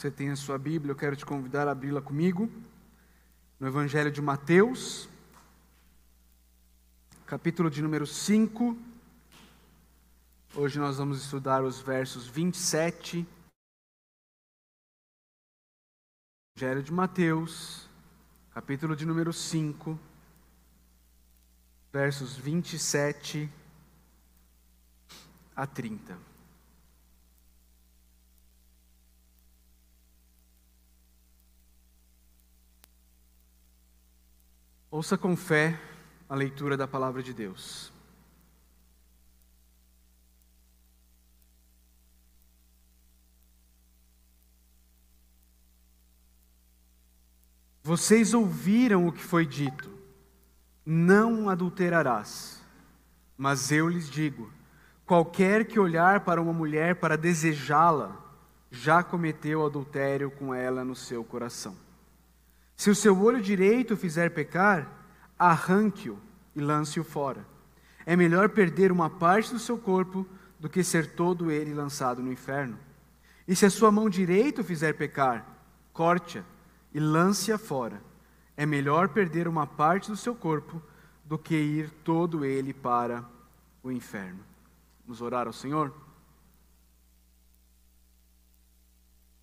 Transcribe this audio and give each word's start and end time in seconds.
você 0.00 0.10
tem 0.10 0.30
a 0.30 0.36
sua 0.36 0.56
Bíblia, 0.56 0.92
eu 0.92 0.96
quero 0.96 1.14
te 1.14 1.26
convidar 1.26 1.68
a 1.68 1.72
abri-la 1.72 2.00
comigo. 2.00 2.50
No 3.58 3.66
Evangelho 3.66 4.10
de 4.10 4.22
Mateus, 4.22 5.06
capítulo 7.26 7.70
de 7.70 7.82
número 7.82 8.06
5. 8.06 8.78
Hoje 10.54 10.78
nós 10.78 10.96
vamos 10.96 11.22
estudar 11.22 11.62
os 11.62 11.82
versos 11.82 12.26
27. 12.26 13.26
Evangelho 16.56 16.82
de 16.82 16.92
Mateus, 16.94 17.86
capítulo 18.54 18.96
de 18.96 19.04
número 19.04 19.34
5, 19.34 20.00
versos 21.92 22.38
27 22.38 23.52
a 25.54 25.66
30. 25.66 26.29
Ouça 34.90 35.16
com 35.16 35.36
fé 35.36 35.78
a 36.28 36.34
leitura 36.34 36.76
da 36.76 36.88
palavra 36.88 37.22
de 37.22 37.32
Deus. 37.32 37.92
Vocês 47.82 48.34
ouviram 48.34 49.06
o 49.06 49.12
que 49.12 49.22
foi 49.22 49.46
dito: 49.46 49.90
não 50.84 51.48
adulterarás. 51.48 52.60
Mas 53.36 53.70
eu 53.70 53.88
lhes 53.88 54.10
digo: 54.10 54.52
qualquer 55.06 55.66
que 55.66 55.78
olhar 55.78 56.20
para 56.20 56.42
uma 56.42 56.52
mulher 56.52 56.96
para 56.96 57.16
desejá-la, 57.16 58.16
já 58.72 59.02
cometeu 59.04 59.64
adultério 59.64 60.32
com 60.32 60.52
ela 60.52 60.84
no 60.84 60.96
seu 60.96 61.24
coração. 61.24 61.89
Se 62.80 62.88
o 62.88 62.94
seu 62.94 63.22
olho 63.22 63.42
direito 63.42 63.94
fizer 63.94 64.30
pecar, 64.30 64.90
arranque-o 65.38 66.18
e 66.56 66.62
lance-o 66.62 67.04
fora. 67.04 67.44
É 68.06 68.16
melhor 68.16 68.48
perder 68.48 68.90
uma 68.90 69.10
parte 69.10 69.52
do 69.52 69.58
seu 69.58 69.76
corpo 69.76 70.26
do 70.58 70.66
que 70.66 70.82
ser 70.82 71.12
todo 71.12 71.50
ele 71.50 71.74
lançado 71.74 72.22
no 72.22 72.32
inferno. 72.32 72.78
E 73.46 73.54
se 73.54 73.66
a 73.66 73.70
sua 73.70 73.92
mão 73.92 74.08
direita 74.08 74.64
fizer 74.64 74.94
pecar, 74.94 75.46
corte-a 75.92 76.42
e 76.94 76.98
lance-a 76.98 77.58
fora. 77.58 78.00
É 78.56 78.64
melhor 78.64 79.10
perder 79.10 79.46
uma 79.46 79.66
parte 79.66 80.10
do 80.10 80.16
seu 80.16 80.34
corpo 80.34 80.82
do 81.22 81.36
que 81.36 81.54
ir 81.54 81.90
todo 82.02 82.46
ele 82.46 82.72
para 82.72 83.22
o 83.82 83.92
inferno. 83.92 84.40
Vamos 85.04 85.20
orar 85.20 85.46
ao 85.46 85.52
Senhor? 85.52 85.92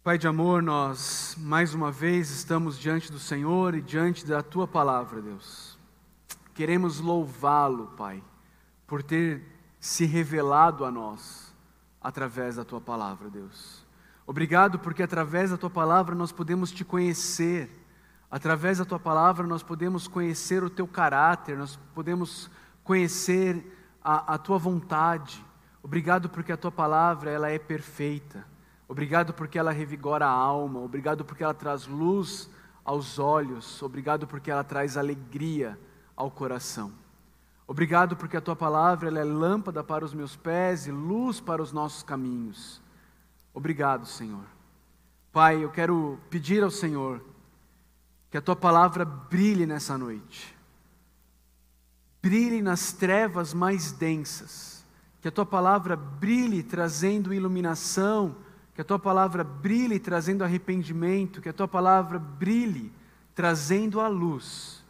Pai 0.08 0.18
de 0.18 0.26
amor, 0.26 0.64
nós 0.64 1.36
mais 1.38 1.74
uma 1.74 1.92
vez 1.92 2.30
estamos 2.30 2.80
diante 2.80 3.12
do 3.12 3.20
Senhor 3.20 3.76
e 3.76 3.82
diante 3.82 4.26
da 4.26 4.42
tua 4.42 4.66
palavra, 4.66 5.22
Deus. 5.22 5.78
Queremos 6.54 7.02
louvá-lo, 7.02 7.88
Pai, 7.88 8.24
por 8.88 9.04
ter 9.04 9.44
se 9.82 10.06
revelado 10.06 10.86
a 10.86 10.92
nós 10.92 11.54
através 12.00 12.56
da 12.56 12.64
tua 12.64 12.80
palavra, 12.80 13.30
Deus. 13.30 13.86
Obrigado 14.26 14.80
porque 14.80 15.04
através 15.04 15.50
da 15.50 15.58
tua 15.58 15.70
palavra 15.70 16.16
nós 16.16 16.32
podemos 16.32 16.72
te 16.72 16.86
conhecer. 16.86 17.70
Através 18.32 18.78
da 18.78 18.86
tua 18.86 19.00
palavra 19.02 19.46
nós 19.46 19.62
podemos 19.62 20.08
conhecer 20.08 20.64
o 20.64 20.70
teu 20.70 20.88
caráter, 20.88 21.58
nós 21.58 21.78
podemos 21.94 22.50
conhecer 22.82 23.62
a, 24.02 24.36
a 24.36 24.38
tua 24.38 24.58
vontade. 24.58 25.44
Obrigado 25.84 26.30
porque 26.30 26.54
a 26.54 26.58
tua 26.58 26.72
palavra 26.72 27.30
ela 27.30 27.52
é 27.52 27.60
perfeita. 27.60 28.56
Obrigado 28.88 29.34
porque 29.34 29.60
ela 29.60 29.72
revigora 29.72 30.26
a 30.26 30.32
alma, 30.32 30.80
obrigado 30.80 31.26
porque 31.26 31.44
ela 31.44 31.54
traz 31.54 31.86
luz 31.86 32.50
aos 32.86 33.20
olhos, 33.20 33.82
obrigado 33.84 34.26
porque 34.26 34.50
ela 34.50 34.64
traz 34.64 34.96
alegria 34.96 35.78
ao 36.16 36.32
coração. 36.32 36.94
Obrigado 37.68 38.16
porque 38.16 38.38
a 38.38 38.42
tua 38.42 38.56
palavra 38.56 39.10
é 39.10 39.24
lâmpada 39.26 39.84
para 39.84 40.06
os 40.06 40.14
meus 40.14 40.38
pés 40.38 40.88
e 40.88 40.92
luz 40.92 41.42
para 41.42 41.62
os 41.62 41.74
nossos 41.74 42.02
caminhos. 42.02 42.82
Obrigado, 43.54 44.06
Senhor. 44.06 44.46
Pai, 45.34 45.62
eu 45.62 45.70
quero 45.70 46.18
pedir 46.30 46.64
ao 46.64 46.72
Senhor 46.72 47.22
que 48.32 48.38
a 48.38 48.42
tua 48.42 48.56
palavra 48.56 49.04
brilhe 49.04 49.66
nessa 49.66 49.98
noite. 49.98 50.56
Brilhe 52.22 52.62
nas 52.62 52.94
trevas 52.94 53.54
mais 53.54 53.92
densas. 53.92 54.86
Que 55.22 55.28
a 55.28 55.32
tua 55.32 55.46
palavra 55.46 55.98
brilhe 55.98 56.64
trazendo 56.64 57.34
iluminação 57.34 58.36
que 58.78 58.82
a 58.82 58.86
tua 58.86 59.00
palavra 59.00 59.44
brilhe 59.44 60.00
trazendo 60.00 60.44
arrependimento, 60.44 61.42
que 61.42 61.50
a 61.50 61.54
tua 61.54 61.68
palavra 61.68 62.20
brilhe 62.20 62.94
trazendo 63.34 64.00
à 64.00 64.08
luz 64.08 64.86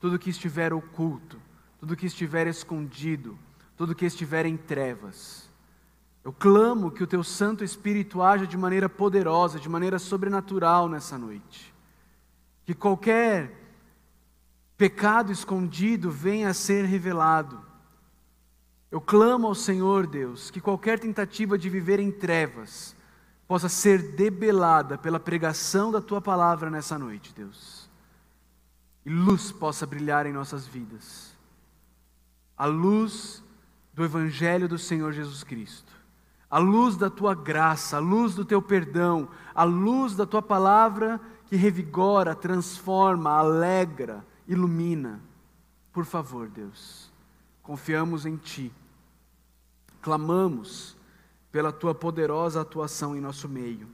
tudo 0.00 0.18
que 0.18 0.28
estiver 0.28 0.72
oculto, 0.72 1.40
tudo 1.78 1.94
que 1.94 2.06
estiver 2.06 2.48
escondido, 2.48 3.38
tudo 3.76 3.94
que 3.94 4.04
estiver 4.04 4.44
em 4.44 4.56
trevas. 4.56 5.48
Eu 6.24 6.32
clamo 6.32 6.90
que 6.90 7.04
o 7.04 7.06
teu 7.06 7.22
Santo 7.22 7.62
Espírito 7.62 8.22
haja 8.22 8.44
de 8.44 8.56
maneira 8.56 8.88
poderosa, 8.88 9.60
de 9.60 9.68
maneira 9.68 10.00
sobrenatural 10.00 10.88
nessa 10.88 11.16
noite. 11.16 11.72
Que 12.64 12.74
qualquer 12.74 13.54
pecado 14.76 15.30
escondido 15.30 16.10
venha 16.10 16.48
a 16.48 16.54
ser 16.54 16.84
revelado. 16.86 17.62
Eu 18.90 19.00
clamo 19.00 19.46
ao 19.46 19.54
Senhor 19.54 20.08
Deus 20.08 20.50
que 20.50 20.60
qualquer 20.60 20.98
tentativa 20.98 21.56
de 21.56 21.70
viver 21.70 22.00
em 22.00 22.10
trevas, 22.10 22.97
possa 23.48 23.68
ser 23.70 24.12
debelada 24.12 24.98
pela 24.98 25.18
pregação 25.18 25.90
da 25.90 26.02
tua 26.02 26.20
palavra 26.20 26.70
nessa 26.70 26.98
noite, 26.98 27.32
Deus. 27.34 27.88
E 29.06 29.10
luz 29.10 29.50
possa 29.50 29.86
brilhar 29.86 30.26
em 30.26 30.34
nossas 30.34 30.66
vidas. 30.66 31.34
A 32.54 32.66
luz 32.66 33.42
do 33.94 34.04
Evangelho 34.04 34.68
do 34.68 34.78
Senhor 34.78 35.14
Jesus 35.14 35.42
Cristo. 35.42 35.90
A 36.50 36.58
luz 36.58 36.96
da 36.96 37.08
tua 37.08 37.34
graça, 37.34 37.96
a 37.96 38.00
luz 38.00 38.34
do 38.34 38.44
teu 38.44 38.60
perdão, 38.60 39.28
a 39.54 39.64
luz 39.64 40.14
da 40.14 40.26
tua 40.26 40.42
palavra 40.42 41.18
que 41.46 41.56
revigora, 41.56 42.34
transforma, 42.34 43.30
alegra, 43.30 44.24
ilumina. 44.46 45.22
Por 45.90 46.04
favor, 46.04 46.48
Deus, 46.48 47.10
confiamos 47.62 48.26
em 48.26 48.36
Ti, 48.36 48.72
clamamos 50.02 50.97
pela 51.50 51.72
tua 51.72 51.94
poderosa 51.94 52.60
atuação 52.60 53.16
em 53.16 53.20
nosso 53.20 53.48
meio. 53.48 53.88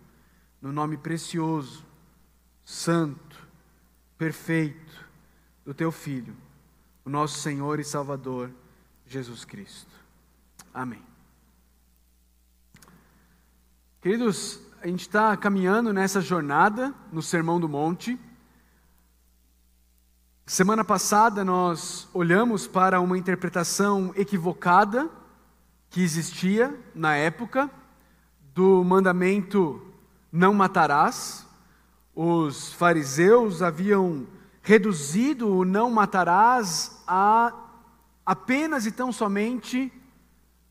No 0.61 0.73
nome 0.73 0.97
precioso, 0.97 1.85
santo, 2.65 3.47
perfeito 4.17 5.05
do 5.65 5.75
teu 5.75 5.93
Filho, 5.93 6.37
o 7.05 7.11
nosso 7.11 7.39
Senhor 7.39 7.79
e 7.79 7.85
Salvador, 7.85 8.51
Jesus 9.07 9.45
Cristo. 9.45 9.93
Amém. 10.73 11.03
Queridos, 14.01 14.61
a 14.83 14.87
gente 14.87 15.01
está 15.01 15.37
caminhando 15.37 15.93
nessa 15.93 16.21
jornada 16.21 16.95
no 17.11 17.23
Sermão 17.23 17.59
do 17.59 17.69
Monte. 17.69 18.19
Semana 20.47 20.85
passada 20.85 21.43
nós 21.43 22.07
olhamos 22.13 22.67
para 22.67 23.01
uma 23.01 23.17
interpretação 23.17 24.13
equivocada 24.15 25.09
que 25.95 26.03
existia 26.03 26.77
na 26.93 27.15
época 27.15 27.71
do 28.53 28.83
mandamento 28.83 29.81
não 30.33 30.53
matarás. 30.53 31.47
Os 32.13 32.73
fariseus 32.73 33.63
haviam 33.63 34.27
reduzido 34.61 35.49
o 35.49 35.65
não 35.65 35.89
matarás 35.89 37.01
a 37.07 37.55
apenas 38.27 38.87
e 38.87 38.91
tão 38.91 39.13
somente 39.13 39.93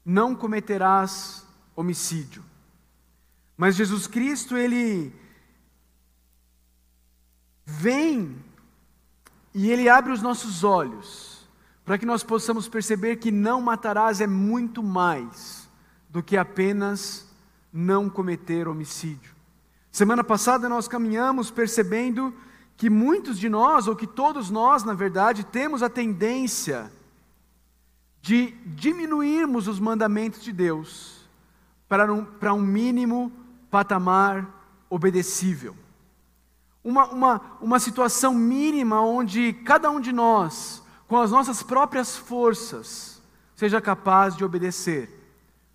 não 0.04 0.36
cometerás 0.36 1.48
homicídio. 1.74 2.44
Mas 3.56 3.78
Jesus 3.78 4.08
Cristo, 4.08 4.58
ele 4.58 5.16
vem 7.66 8.44
e 9.54 9.72
ele 9.72 9.88
abre 9.88 10.12
os 10.12 10.22
nossos 10.22 10.66
olhos 10.66 11.33
para 11.86 11.98
que 11.98 12.06
nós 12.06 12.24
possamos 12.24 12.68
perceber 12.68 13.18
que 13.18 13.32
não 13.32 13.62
matarás 13.62 14.22
é 14.22 14.28
muito 14.28 14.82
mais 14.82 15.70
do 16.10 16.24
que 16.24 16.38
apenas 16.38 17.28
não 17.72 18.10
cometer 18.10 18.68
homicídio. 18.68 19.34
Semana 19.92 20.24
passada 20.24 20.70
nós 20.70 20.88
caminhamos 20.88 21.52
percebendo 21.52 22.34
que 22.78 22.90
muitos 22.90 23.38
de 23.38 23.50
nós, 23.50 23.88
ou 23.88 23.96
que 23.96 24.08
todos 24.08 24.50
nós, 24.50 24.84
na 24.84 24.94
verdade, 24.94 25.44
temos 25.44 25.84
a 25.84 25.90
tendência 25.90 26.92
de 28.22 28.52
diminuirmos 28.66 29.68
os 29.68 29.80
mandamentos 29.80 30.42
de 30.42 30.52
Deus 30.52 31.28
para 31.88 32.12
um, 32.12 32.24
para 32.24 32.54
um 32.54 32.62
mínimo 32.62 33.32
patamar 33.70 34.48
obedecível. 34.90 35.76
Uma, 36.84 37.06
uma, 37.08 37.42
uma 37.62 37.80
situação 37.80 38.34
mínima 38.34 39.02
onde 39.02 39.54
cada 39.54 39.90
um 39.90 40.00
de 40.00 40.12
nós 40.12 40.83
com 41.14 41.22
as 41.22 41.30
nossas 41.30 41.62
próprias 41.62 42.18
forças, 42.18 43.22
seja 43.56 43.80
capaz 43.80 44.36
de 44.36 44.44
obedecer. 44.44 45.08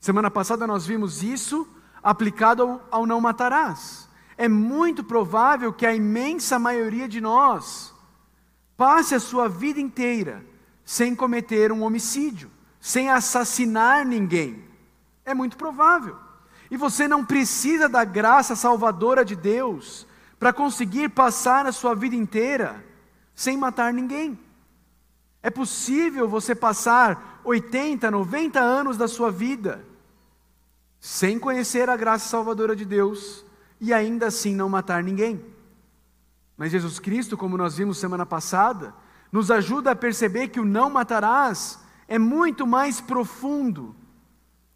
Semana 0.00 0.28
passada 0.28 0.66
nós 0.66 0.84
vimos 0.84 1.22
isso 1.22 1.64
aplicado 2.02 2.64
ao, 2.64 2.88
ao 2.90 3.06
não 3.06 3.20
matarás. 3.20 4.08
é 4.36 4.48
muito 4.48 5.04
provável 5.04 5.72
que 5.72 5.86
a 5.86 5.94
imensa 5.94 6.58
maioria 6.58 7.06
de 7.06 7.20
nós 7.20 7.94
passe 8.76 9.14
a 9.14 9.20
sua 9.20 9.48
vida 9.48 9.78
inteira 9.78 10.44
sem 10.84 11.14
cometer 11.14 11.70
um 11.70 11.84
homicídio, 11.84 12.50
sem 12.80 13.08
assassinar 13.08 14.04
ninguém. 14.04 14.64
É 15.24 15.34
muito 15.34 15.56
provável. 15.56 16.16
E 16.68 16.76
você 16.76 17.06
não 17.06 17.24
precisa 17.24 17.88
da 17.88 18.02
graça 18.02 18.56
salvadora 18.56 19.24
de 19.24 19.36
Deus 19.36 20.04
para 20.36 20.52
conseguir 20.52 21.10
passar 21.10 21.64
a 21.64 21.70
sua 21.70 21.94
vida 21.94 22.16
inteira 22.16 22.84
sem 23.36 23.56
matar 23.56 23.92
ninguém. 23.92 24.47
É 25.42 25.50
possível 25.50 26.28
você 26.28 26.54
passar 26.54 27.40
80, 27.44 28.10
90 28.10 28.60
anos 28.60 28.96
da 28.96 29.06
sua 29.06 29.30
vida 29.30 29.84
sem 31.00 31.38
conhecer 31.38 31.88
a 31.88 31.96
graça 31.96 32.28
salvadora 32.28 32.74
de 32.74 32.84
Deus 32.84 33.44
e 33.80 33.92
ainda 33.92 34.26
assim 34.26 34.54
não 34.54 34.68
matar 34.68 35.02
ninguém. 35.02 35.44
Mas 36.56 36.72
Jesus 36.72 36.98
Cristo, 36.98 37.36
como 37.36 37.56
nós 37.56 37.76
vimos 37.76 37.98
semana 37.98 38.26
passada, 38.26 38.92
nos 39.30 39.50
ajuda 39.50 39.92
a 39.92 39.96
perceber 39.96 40.48
que 40.48 40.58
o 40.58 40.64
não 40.64 40.90
matarás 40.90 41.78
é 42.08 42.18
muito 42.18 42.66
mais 42.66 43.00
profundo 43.00 43.94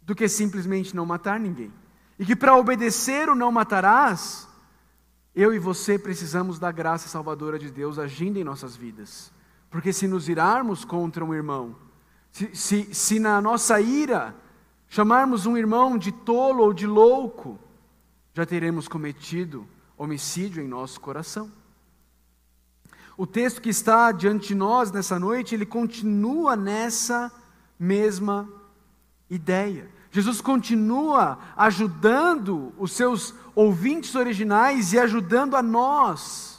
do 0.01 0.15
que 0.15 0.29
simplesmente 0.29 0.95
não 0.95 1.05
matar 1.05 1.39
ninguém. 1.39 1.73
E 2.17 2.25
que 2.25 2.35
para 2.35 2.55
obedecer 2.55 3.27
o 3.27 3.35
não 3.35 3.51
matarás, 3.51 4.47
eu 5.35 5.53
e 5.53 5.59
você 5.59 5.97
precisamos 5.99 6.59
da 6.59 6.71
graça 6.71 7.09
salvadora 7.09 7.59
de 7.59 7.69
Deus 7.69 7.99
agindo 7.99 8.37
em 8.37 8.43
nossas 8.43 8.77
vidas. 8.77 9.32
Porque 9.73 9.91
se 9.91 10.07
nos 10.07 10.29
irarmos 10.29 10.85
contra 10.85 11.25
um 11.25 11.33
irmão, 11.33 11.75
se, 12.31 12.55
se, 12.55 12.93
se 12.93 13.19
na 13.19 13.41
nossa 13.41 13.81
ira 13.81 14.35
chamarmos 14.87 15.47
um 15.47 15.57
irmão 15.57 15.97
de 15.97 16.11
tolo 16.11 16.63
ou 16.63 16.71
de 16.71 16.85
louco, 16.85 17.57
já 18.35 18.45
teremos 18.45 18.87
cometido 18.87 19.67
homicídio 19.97 20.61
em 20.61 20.67
nosso 20.67 21.01
coração. 21.01 21.51
O 23.17 23.25
texto 23.25 23.59
que 23.59 23.69
está 23.69 24.11
diante 24.11 24.49
de 24.49 24.55
nós 24.55 24.91
nessa 24.91 25.17
noite, 25.17 25.55
ele 25.55 25.65
continua 25.65 26.55
nessa 26.55 27.31
mesma 27.79 28.47
ideia. 29.27 29.89
Jesus 30.11 30.39
continua 30.39 31.39
ajudando 31.57 32.71
os 32.77 32.91
seus 32.91 33.33
ouvintes 33.55 34.13
originais 34.13 34.93
e 34.93 34.99
ajudando 34.99 35.55
a 35.55 35.63
nós 35.63 36.52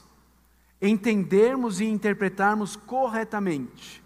entendermos 0.89 1.81
e 1.81 1.85
interpretarmos 1.85 2.77
corretamente 2.77 4.03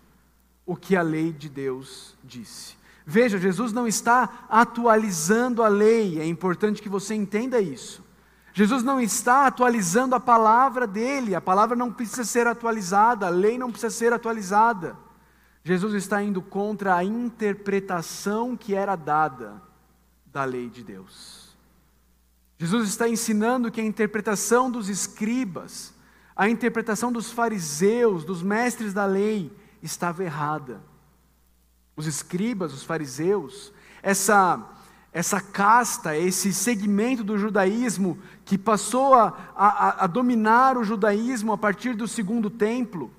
o 0.65 0.77
que 0.77 0.97
a 0.97 1.03
lei 1.03 1.33
de 1.33 1.49
Deus 1.49 2.17
disse. 2.23 2.77
Veja, 3.07 3.39
Jesus 3.39 3.73
não 3.73 3.87
está 3.87 4.47
atualizando 4.51 5.63
a 5.63 5.69
lei, 5.69 6.21
é 6.21 6.27
importante 6.27 6.83
que 6.83 6.89
você 6.89 7.15
entenda 7.15 7.61
isso. 7.61 8.07
Jesus 8.53 8.83
não 8.83 9.01
está 9.01 9.47
atualizando 9.47 10.15
a 10.15 10.21
palavra 10.21 10.87
dele, 10.87 11.35
a 11.35 11.41
palavra 11.41 11.77
não 11.77 11.93
precisa 11.93 12.25
ser 12.25 12.47
atualizada, 12.47 13.27
a 13.27 13.31
lei 13.31 13.57
não 13.57 13.71
precisa 13.71 13.91
ser 13.91 14.13
atualizada. 14.13 14.97
Jesus 15.65 15.95
está 15.95 16.23
indo 16.23 16.43
contra 16.43 16.97
a 16.97 17.05
interpretação 17.05 18.57
que 18.57 18.75
era 18.75 18.97
dada 18.97 19.63
da 20.27 20.45
lei 20.45 20.69
de 20.69 20.83
Deus. 20.83 21.57
Jesus 22.59 22.89
está 22.89 23.09
ensinando 23.09 23.71
que 23.71 23.81
a 23.81 23.85
interpretação 23.85 24.71
dos 24.71 24.89
escribas, 24.89 25.95
a 26.39 26.49
interpretação 26.49 27.11
dos 27.11 27.33
fariseus, 27.33 28.25
dos 28.25 28.45
mestres 28.45 28.95
da 28.95 29.05
lei, 29.05 29.53
estava 29.83 30.23
errada. 30.23 30.81
Os 31.97 32.07
escribas, 32.07 32.73
os 32.73 32.85
fariseus, 32.85 33.73
essa, 34.01 34.65
essa 35.13 35.41
casta, 35.41 36.17
esse 36.17 36.55
segmento 36.55 37.25
do 37.25 37.37
judaísmo 37.37 38.21
que 38.45 38.57
passou 38.57 39.15
a, 39.15 39.37
a, 39.57 40.05
a 40.05 40.07
dominar 40.07 40.79
o 40.79 40.85
judaísmo 40.85 41.53
a 41.53 41.59
partir 41.59 41.95
do 41.95 42.07
segundo 42.07 42.49
templo, 42.49 43.11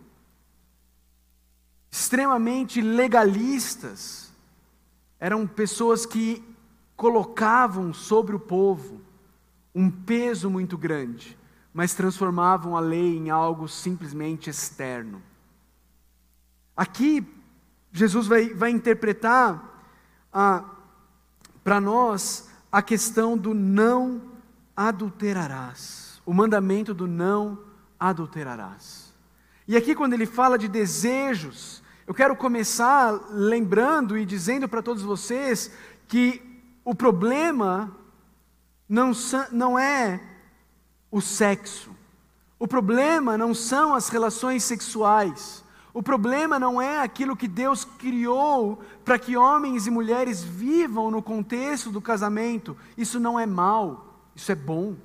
extremamente 1.92 2.80
legalistas, 2.80 4.32
eram 5.20 5.46
pessoas 5.46 6.06
que 6.06 6.42
colocavam 6.96 7.94
sobre 7.94 8.34
o 8.34 8.40
povo 8.40 9.02
um 9.76 9.90
peso 9.92 10.50
muito 10.50 10.78
grande, 10.78 11.38
mas 11.74 11.94
transformavam 11.94 12.76
a 12.76 12.80
lei 12.80 13.18
em 13.18 13.30
algo 13.30 13.68
simplesmente 13.68 14.50
externo. 14.50 15.22
Aqui, 16.76 17.26
Jesus 17.92 18.28
vai, 18.28 18.54
vai 18.54 18.72
interpretar 18.72 19.84
ah, 20.32 20.64
para 21.64 21.80
nós 21.82 22.50
a 22.72 22.82
questão 22.82 23.38
do 23.38 23.54
não 23.54 24.22
adulterarás, 24.76 26.22
o 26.26 26.34
mandamento 26.34 26.94
do 26.94 27.08
não 27.08 27.60
adulterarás. 28.00 29.14
E 29.68 29.76
aqui, 29.76 29.94
quando 29.94 30.14
ele 30.14 30.26
fala 30.26 30.58
de 30.58 30.68
desejos, 30.68 31.84
eu 32.08 32.14
quero 32.14 32.36
começar 32.36 33.12
lembrando 33.30 34.18
e 34.18 34.26
dizendo 34.26 34.68
para 34.68 34.82
todos 34.82 35.04
vocês 35.04 35.72
que 36.08 36.42
o 36.84 36.96
problema 36.96 37.96
não, 38.88 39.12
não 39.52 39.78
é 39.78 40.20
o 41.12 41.22
sexo, 41.22 41.92
o 42.58 42.68
problema 42.68 43.38
não 43.38 43.54
são 43.54 43.96
as 43.96 44.10
relações 44.10 44.64
sexuais, 44.64 45.64
o 45.94 46.04
problema 46.04 46.60
não 46.60 46.82
é 46.82 47.02
aquilo 47.02 47.36
que 47.36 47.48
Deus 47.48 47.84
criou 47.84 48.82
para 49.04 49.18
que 49.18 49.36
homens 49.36 49.88
e 49.88 49.92
mulheres 49.92 50.44
vivam 50.44 51.10
no 51.10 51.22
contexto 51.22 51.90
do 51.90 52.00
casamento. 52.00 52.78
Isso 52.96 53.20
não 53.20 53.40
é 53.40 53.46
mal, 53.46 54.22
isso 54.36 54.52
é 54.52 54.56
bom. 54.56 54.96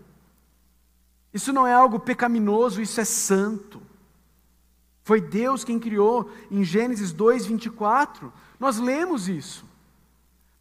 Isso 1.33 1.53
não 1.53 1.67
é 1.67 1.73
algo 1.73 1.99
pecaminoso, 1.99 2.83
isso 2.83 3.01
é 3.01 3.05
santo. 3.05 3.81
Foi 5.03 5.21
Deus 5.21 5.65
quem 5.65 5.81
criou 5.81 6.31
em 6.51 6.63
Gênesis 6.63 7.13
2, 7.13 7.47
24. 7.47 8.33
Nós 8.61 8.79
lemos 8.79 9.29
isso. 9.29 9.65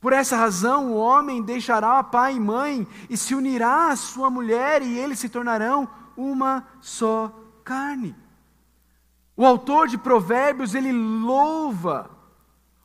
Por 0.04 0.12
essa 0.12 0.36
razão, 0.36 0.92
o 0.92 0.98
homem 0.98 1.42
deixará 1.42 2.04
pai 2.04 2.36
e 2.36 2.40
mãe 2.40 2.86
e 3.10 3.16
se 3.16 3.34
unirá 3.34 3.88
à 3.88 3.96
sua 3.96 4.30
mulher, 4.30 4.82
e 4.82 4.98
eles 5.00 5.18
se 5.18 5.30
tornarão 5.30 5.88
uma 6.18 6.68
só 6.82 7.32
carne. 7.64 8.14
O 9.34 9.46
autor 9.46 9.88
de 9.88 9.98
Provérbios, 9.98 10.76
ele 10.76 10.92
louva 10.92 12.12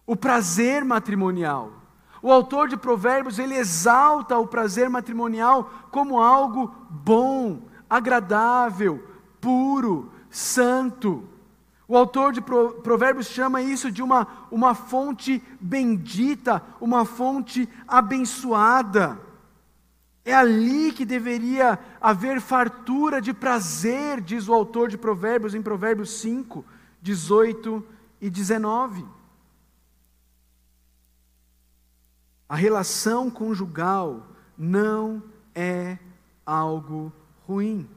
o 0.07 0.15
prazer 0.15 0.85
matrimonial. 0.85 1.73
O 2.23 2.31
autor 2.31 2.69
de 2.69 2.77
Provérbios, 2.77 3.41
ele 3.41 3.57
exalta 3.57 4.39
o 4.39 4.47
prazer 4.47 4.89
matrimonial 4.89 5.69
como 5.91 6.23
algo 6.23 6.73
bom, 6.89 7.63
agradável, 7.91 9.03
puro, 9.41 10.13
santo. 10.31 11.28
O 11.89 11.97
autor 11.97 12.35
de 12.35 12.43
Provérbios 12.43 13.29
chama 13.29 13.63
isso 13.63 13.91
de 13.91 14.03
uma, 14.03 14.47
uma 14.51 14.75
fonte 14.75 15.43
bendita, 15.59 16.63
uma 16.79 17.07
fonte 17.07 17.67
abençoada. 17.89 19.19
É 20.23 20.35
ali 20.35 20.93
que 20.93 21.07
deveria 21.07 21.79
haver 21.99 22.43
fartura 22.43 23.23
de 23.23 23.33
prazer, 23.33 24.21
diz 24.21 24.47
o 24.47 24.53
autor 24.53 24.91
de 24.91 24.99
Provérbios 24.99 25.55
em 25.55 25.63
Provérbios 25.63 26.11
5, 26.21 26.63
18 27.01 27.83
e 28.21 28.29
19. 28.29 29.07
A 32.47 32.55
relação 32.55 33.31
conjugal 33.31 34.27
não 34.59 35.23
é 35.55 35.99
algo 36.45 37.11
ruim, 37.47 37.89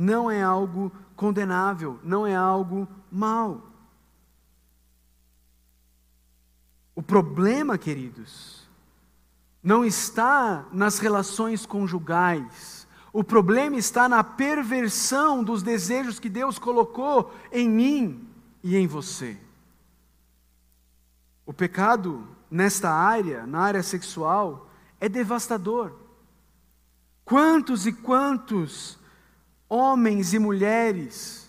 não 0.00 0.30
é 0.30 0.42
algo 0.42 0.90
condenável, 1.14 2.00
não 2.02 2.26
é 2.26 2.34
algo 2.34 2.88
mal. 3.12 3.70
O 6.94 7.02
problema, 7.02 7.76
queridos, 7.76 8.66
não 9.62 9.84
está 9.84 10.66
nas 10.72 10.98
relações 10.98 11.66
conjugais. 11.66 12.88
O 13.12 13.22
problema 13.22 13.76
está 13.76 14.08
na 14.08 14.24
perversão 14.24 15.44
dos 15.44 15.62
desejos 15.62 16.18
que 16.18 16.30
Deus 16.30 16.58
colocou 16.58 17.34
em 17.52 17.68
mim 17.68 18.26
e 18.62 18.76
em 18.76 18.86
você. 18.86 19.38
O 21.44 21.52
pecado 21.52 22.26
nesta 22.50 22.90
área, 22.90 23.46
na 23.46 23.60
área 23.60 23.82
sexual, 23.82 24.70
é 24.98 25.10
devastador. 25.10 25.92
Quantos 27.22 27.86
e 27.86 27.92
quantos 27.92 28.98
homens 29.70 30.34
e 30.34 30.38
mulheres 30.40 31.48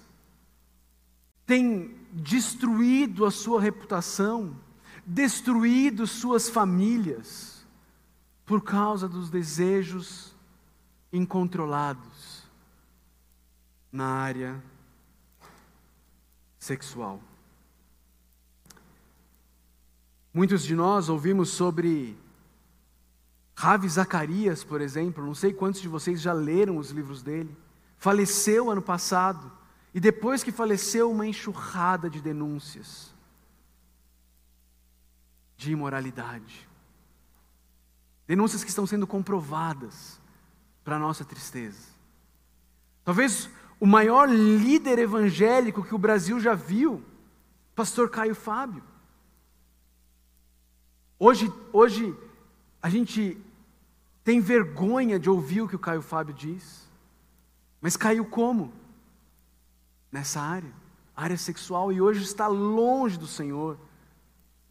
tem 1.44 1.98
destruído 2.14 3.26
a 3.26 3.32
sua 3.32 3.60
reputação, 3.60 4.56
destruído 5.04 6.06
suas 6.06 6.48
famílias, 6.48 7.66
por 8.46 8.62
causa 8.62 9.10
dos 9.10 9.30
desejos 9.30 10.36
incontrolados 11.12 12.44
na 13.92 14.06
área 14.06 14.62
sexual. 16.60 17.20
Muitos 20.34 20.64
de 20.64 20.76
nós 20.76 21.10
ouvimos 21.10 21.50
sobre 21.50 22.16
Ravi 23.56 23.90
Zacarias, 23.90 24.64
por 24.64 24.80
exemplo, 24.80 25.26
não 25.26 25.36
sei 25.36 25.54
quantos 25.54 25.82
de 25.82 25.88
vocês 25.88 26.22
já 26.22 26.34
leram 26.34 26.78
os 26.78 26.92
livros 26.92 27.22
dele, 27.22 27.56
faleceu 28.02 28.72
ano 28.72 28.82
passado, 28.82 29.52
e 29.94 30.00
depois 30.00 30.44
que 30.44 30.52
faleceu, 30.52 31.12
uma 31.12 31.28
enxurrada 31.28 32.10
de 32.10 32.20
denúncias 32.20 33.14
de 35.56 35.72
imoralidade. 35.72 36.68
Denúncias 38.26 38.64
que 38.64 38.72
estão 38.72 38.88
sendo 38.88 39.06
comprovadas 39.06 40.20
para 40.84 40.98
nossa 40.98 41.24
tristeza. 41.24 41.90
Talvez 43.04 43.48
o 43.80 43.86
maior 43.86 44.28
líder 44.28 44.98
evangélico 44.98 45.84
que 45.84 45.94
o 45.94 46.00
Brasil 46.00 46.40
já 46.40 46.56
viu, 46.56 47.06
pastor 47.76 48.10
Caio 48.10 48.34
Fábio. 48.34 48.84
Hoje, 51.20 51.54
hoje 51.72 52.18
a 52.82 52.90
gente 52.90 53.40
tem 54.24 54.40
vergonha 54.40 55.20
de 55.20 55.30
ouvir 55.30 55.62
o 55.62 55.68
que 55.68 55.76
o 55.76 55.80
Caio 55.80 56.02
Fábio 56.02 56.34
diz. 56.34 56.90
Mas 57.82 57.98
caiu 57.98 58.24
como? 58.24 58.72
Nessa 60.12 60.40
área, 60.40 60.72
área 61.16 61.38
sexual, 61.38 61.92
e 61.92 62.00
hoje 62.00 62.24
está 62.24 62.48
longe 62.48 63.18
do 63.18 63.26
Senhor, 63.26 63.78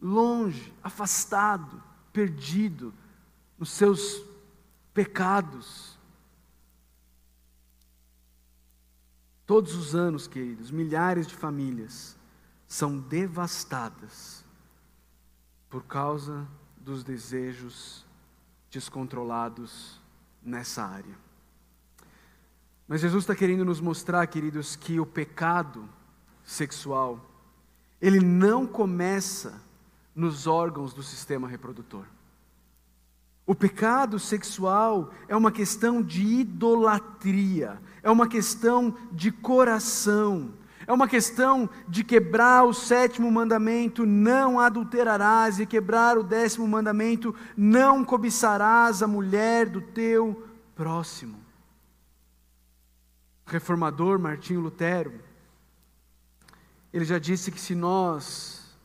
longe, 0.01 0.73
afastado, 0.81 1.83
perdido 2.13 2.93
nos 3.59 3.69
seus 3.69 4.23
pecados. 4.93 5.99
Todos 9.45 9.75
os 9.75 9.93
anos, 9.93 10.27
queridos, 10.27 10.71
milhares 10.71 11.27
de 11.27 11.35
famílias 11.35 12.17
são 12.67 12.97
devastadas 12.97 14.45
por 15.69 15.83
causa 15.83 16.47
dos 16.77 17.03
desejos 17.03 18.05
descontrolados 18.69 19.99
nessa 20.41 20.85
área. 20.85 21.30
Mas 22.91 22.99
Jesus 22.99 23.23
está 23.23 23.33
querendo 23.33 23.63
nos 23.63 23.79
mostrar, 23.79 24.27
queridos, 24.27 24.75
que 24.75 24.99
o 24.99 25.05
pecado 25.05 25.87
sexual, 26.43 27.25
ele 28.01 28.19
não 28.19 28.67
começa 28.67 29.61
nos 30.13 30.45
órgãos 30.45 30.93
do 30.93 31.01
sistema 31.01 31.47
reprodutor. 31.47 32.03
O 33.47 33.55
pecado 33.55 34.19
sexual 34.19 35.09
é 35.29 35.37
uma 35.37 35.53
questão 35.53 36.01
de 36.01 36.21
idolatria, 36.21 37.81
é 38.03 38.11
uma 38.11 38.27
questão 38.27 38.93
de 39.09 39.31
coração, 39.31 40.51
é 40.85 40.91
uma 40.91 41.07
questão 41.07 41.69
de 41.87 42.03
quebrar 42.03 42.65
o 42.65 42.73
sétimo 42.73 43.31
mandamento, 43.31 44.05
não 44.05 44.59
adulterarás, 44.59 45.61
e 45.61 45.65
quebrar 45.65 46.17
o 46.17 46.23
décimo 46.23 46.67
mandamento, 46.67 47.33
não 47.55 48.03
cobiçarás 48.03 49.01
a 49.01 49.07
mulher 49.07 49.69
do 49.69 49.79
teu 49.79 50.45
próximo. 50.75 51.40
Reformador 53.51 54.17
Martinho 54.17 54.61
Lutero, 54.61 55.13
ele 56.93 57.05
já 57.05 57.19
disse 57.19 57.51
que 57.51 57.59
se 57.59 57.75
nós 57.75 58.75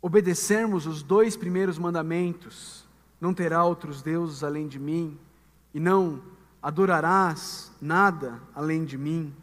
obedecermos 0.00 0.86
os 0.86 1.02
dois 1.02 1.36
primeiros 1.36 1.78
mandamentos, 1.78 2.84
não 3.20 3.32
terá 3.32 3.64
outros 3.64 4.02
deuses 4.02 4.42
além 4.42 4.66
de 4.66 4.78
mim, 4.78 5.18
e 5.72 5.80
não 5.80 6.22
adorarás 6.62 7.72
nada 7.80 8.40
além 8.54 8.84
de 8.84 8.98
mim 8.98 9.34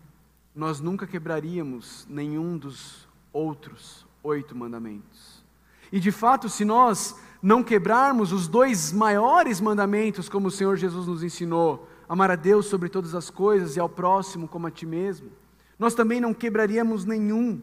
nós 0.53 0.79
nunca 0.79 1.07
quebraríamos 1.07 2.05
nenhum 2.09 2.57
dos 2.57 3.07
outros 3.31 4.05
oito 4.21 4.55
mandamentos. 4.55 5.43
E 5.91 5.99
de 5.99 6.11
fato, 6.11 6.49
se 6.49 6.65
nós 6.65 7.15
não 7.41 7.63
quebrarmos 7.63 8.31
os 8.31 8.47
dois 8.47 8.91
maiores 8.91 9.59
mandamentos, 9.59 10.29
como 10.29 10.47
o 10.47 10.51
Senhor 10.51 10.75
Jesus 10.75 11.07
nos 11.07 11.23
ensinou, 11.23 11.87
amar 12.11 12.29
a 12.29 12.35
Deus 12.35 12.65
sobre 12.65 12.89
todas 12.89 13.15
as 13.15 13.29
coisas 13.29 13.77
e 13.77 13.79
ao 13.79 13.87
próximo 13.87 14.45
como 14.45 14.67
a 14.67 14.71
ti 14.71 14.85
mesmo, 14.85 15.31
nós 15.79 15.95
também 15.95 16.19
não 16.19 16.33
quebraríamos 16.33 17.05
nenhum 17.05 17.61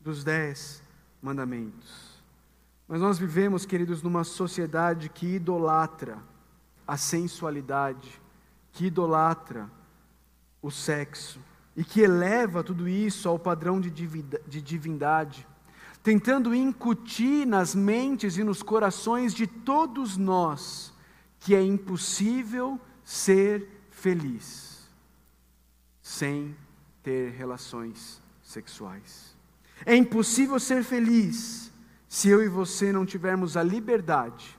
dos 0.00 0.24
dez 0.24 0.82
mandamentos. 1.20 2.22
Mas 2.88 3.02
nós 3.02 3.18
vivemos, 3.18 3.66
queridos, 3.66 4.02
numa 4.02 4.24
sociedade 4.24 5.10
que 5.10 5.34
idolatra 5.34 6.16
a 6.88 6.96
sensualidade, 6.96 8.18
que 8.72 8.86
idolatra 8.86 9.70
o 10.62 10.70
sexo, 10.70 11.38
e 11.76 11.84
que 11.84 12.00
eleva 12.00 12.64
tudo 12.64 12.88
isso 12.88 13.28
ao 13.28 13.38
padrão 13.38 13.78
de 13.78 13.90
divindade, 13.90 15.46
tentando 16.02 16.54
incutir 16.54 17.46
nas 17.46 17.74
mentes 17.74 18.38
e 18.38 18.42
nos 18.42 18.62
corações 18.62 19.34
de 19.34 19.46
todos 19.46 20.16
nós 20.16 20.94
que 21.38 21.54
é 21.54 21.62
impossível 21.62 22.80
ser 23.04 23.81
feliz 24.02 24.88
sem 26.00 26.56
ter 27.02 27.30
relações 27.30 28.20
sexuais. 28.42 29.36
É 29.86 29.94
impossível 29.94 30.58
ser 30.58 30.82
feliz 30.84 31.72
se 32.08 32.28
eu 32.28 32.42
e 32.42 32.48
você 32.48 32.92
não 32.92 33.06
tivermos 33.06 33.56
a 33.56 33.62
liberdade 33.62 34.58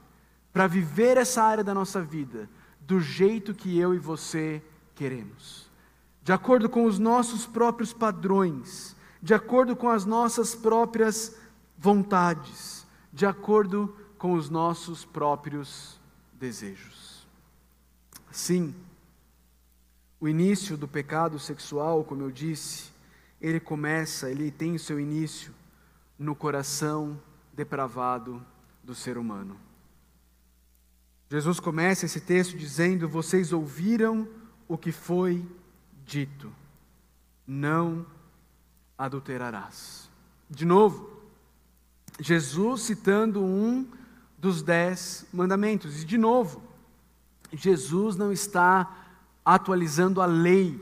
para 0.51 0.67
viver 0.67 1.17
essa 1.17 1.43
área 1.43 1.63
da 1.63 1.73
nossa 1.73 2.01
vida 2.01 2.49
do 2.79 2.99
jeito 2.99 3.53
que 3.53 3.77
eu 3.77 3.93
e 3.93 3.99
você 3.99 4.61
queremos 4.95 5.71
de 6.23 6.31
acordo 6.31 6.69
com 6.69 6.85
os 6.85 6.97
nossos 6.97 7.45
próprios 7.45 7.91
padrões, 7.91 8.95
de 9.21 9.33
acordo 9.33 9.75
com 9.75 9.89
as 9.89 10.05
nossas 10.05 10.55
próprias 10.55 11.35
vontades, 11.77 12.87
de 13.11 13.25
acordo 13.25 13.93
com 14.17 14.33
os 14.33 14.49
nossos 14.49 15.03
próprios 15.03 15.99
desejos. 16.33 17.27
Sim, 18.31 18.73
o 20.23 20.27
início 20.29 20.77
do 20.77 20.87
pecado 20.87 21.37
sexual, 21.37 22.01
como 22.05 22.21
eu 22.21 22.31
disse, 22.31 22.93
ele 23.41 23.59
começa, 23.59 24.31
ele 24.31 24.49
tem 24.51 24.73
o 24.73 24.79
seu 24.79 24.97
início 24.97 25.53
no 26.17 26.33
coração 26.33 27.19
depravado 27.51 28.41
do 28.81 28.95
ser 28.95 29.17
humano. 29.17 29.57
Jesus 31.29 31.59
começa 31.59 32.05
esse 32.05 32.21
texto 32.21 32.57
dizendo: 32.57 33.09
Vocês 33.09 33.51
ouviram 33.51 34.25
o 34.65 34.77
que 34.77 34.93
foi 34.93 35.45
dito: 36.05 36.49
Não 37.45 38.05
adulterarás. 38.97 40.09
De 40.49 40.63
novo, 40.63 41.21
Jesus 42.17 42.83
citando 42.83 43.43
um 43.43 43.85
dos 44.37 44.61
dez 44.61 45.25
mandamentos. 45.33 46.01
E 46.01 46.05
de 46.05 46.17
novo, 46.17 46.63
Jesus 47.51 48.15
não 48.15 48.31
está 48.31 49.02
atualizando 49.45 50.21
a 50.21 50.25
lei, 50.25 50.79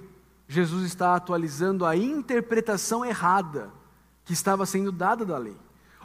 Jesus 0.48 0.84
está 0.86 1.16
atualizando 1.16 1.86
a 1.86 1.96
interpretação 1.96 3.06
errada 3.06 3.72
que 4.26 4.34
estava 4.34 4.66
sendo 4.66 4.92
dada 4.92 5.26
da 5.26 5.38
lei. 5.38 5.58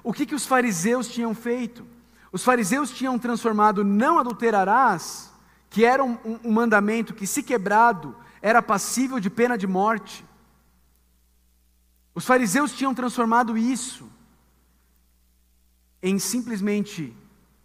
O 0.03 0.13
que, 0.13 0.25
que 0.25 0.35
os 0.35 0.47
fariseus 0.47 1.09
tinham 1.09 1.35
feito? 1.35 1.85
Os 2.33 2.45
fariseus 2.45 2.91
tinham 2.91 3.19
transformado 3.19 3.85
não 3.85 4.19
adulterarás, 4.19 5.33
que 5.69 5.85
era 5.85 6.05
um, 6.05 6.17
um 6.45 6.53
mandamento 6.53 7.15
que, 7.15 7.27
se 7.27 7.43
quebrado, 7.43 8.15
era 8.41 8.63
passível 8.63 9.19
de 9.19 9.29
pena 9.29 9.59
de 9.59 9.67
morte. 9.67 10.25
Os 12.15 12.25
fariseus 12.25 12.73
tinham 12.73 12.95
transformado 12.95 13.59
isso 13.59 14.09
em 16.03 16.19
simplesmente 16.19 17.13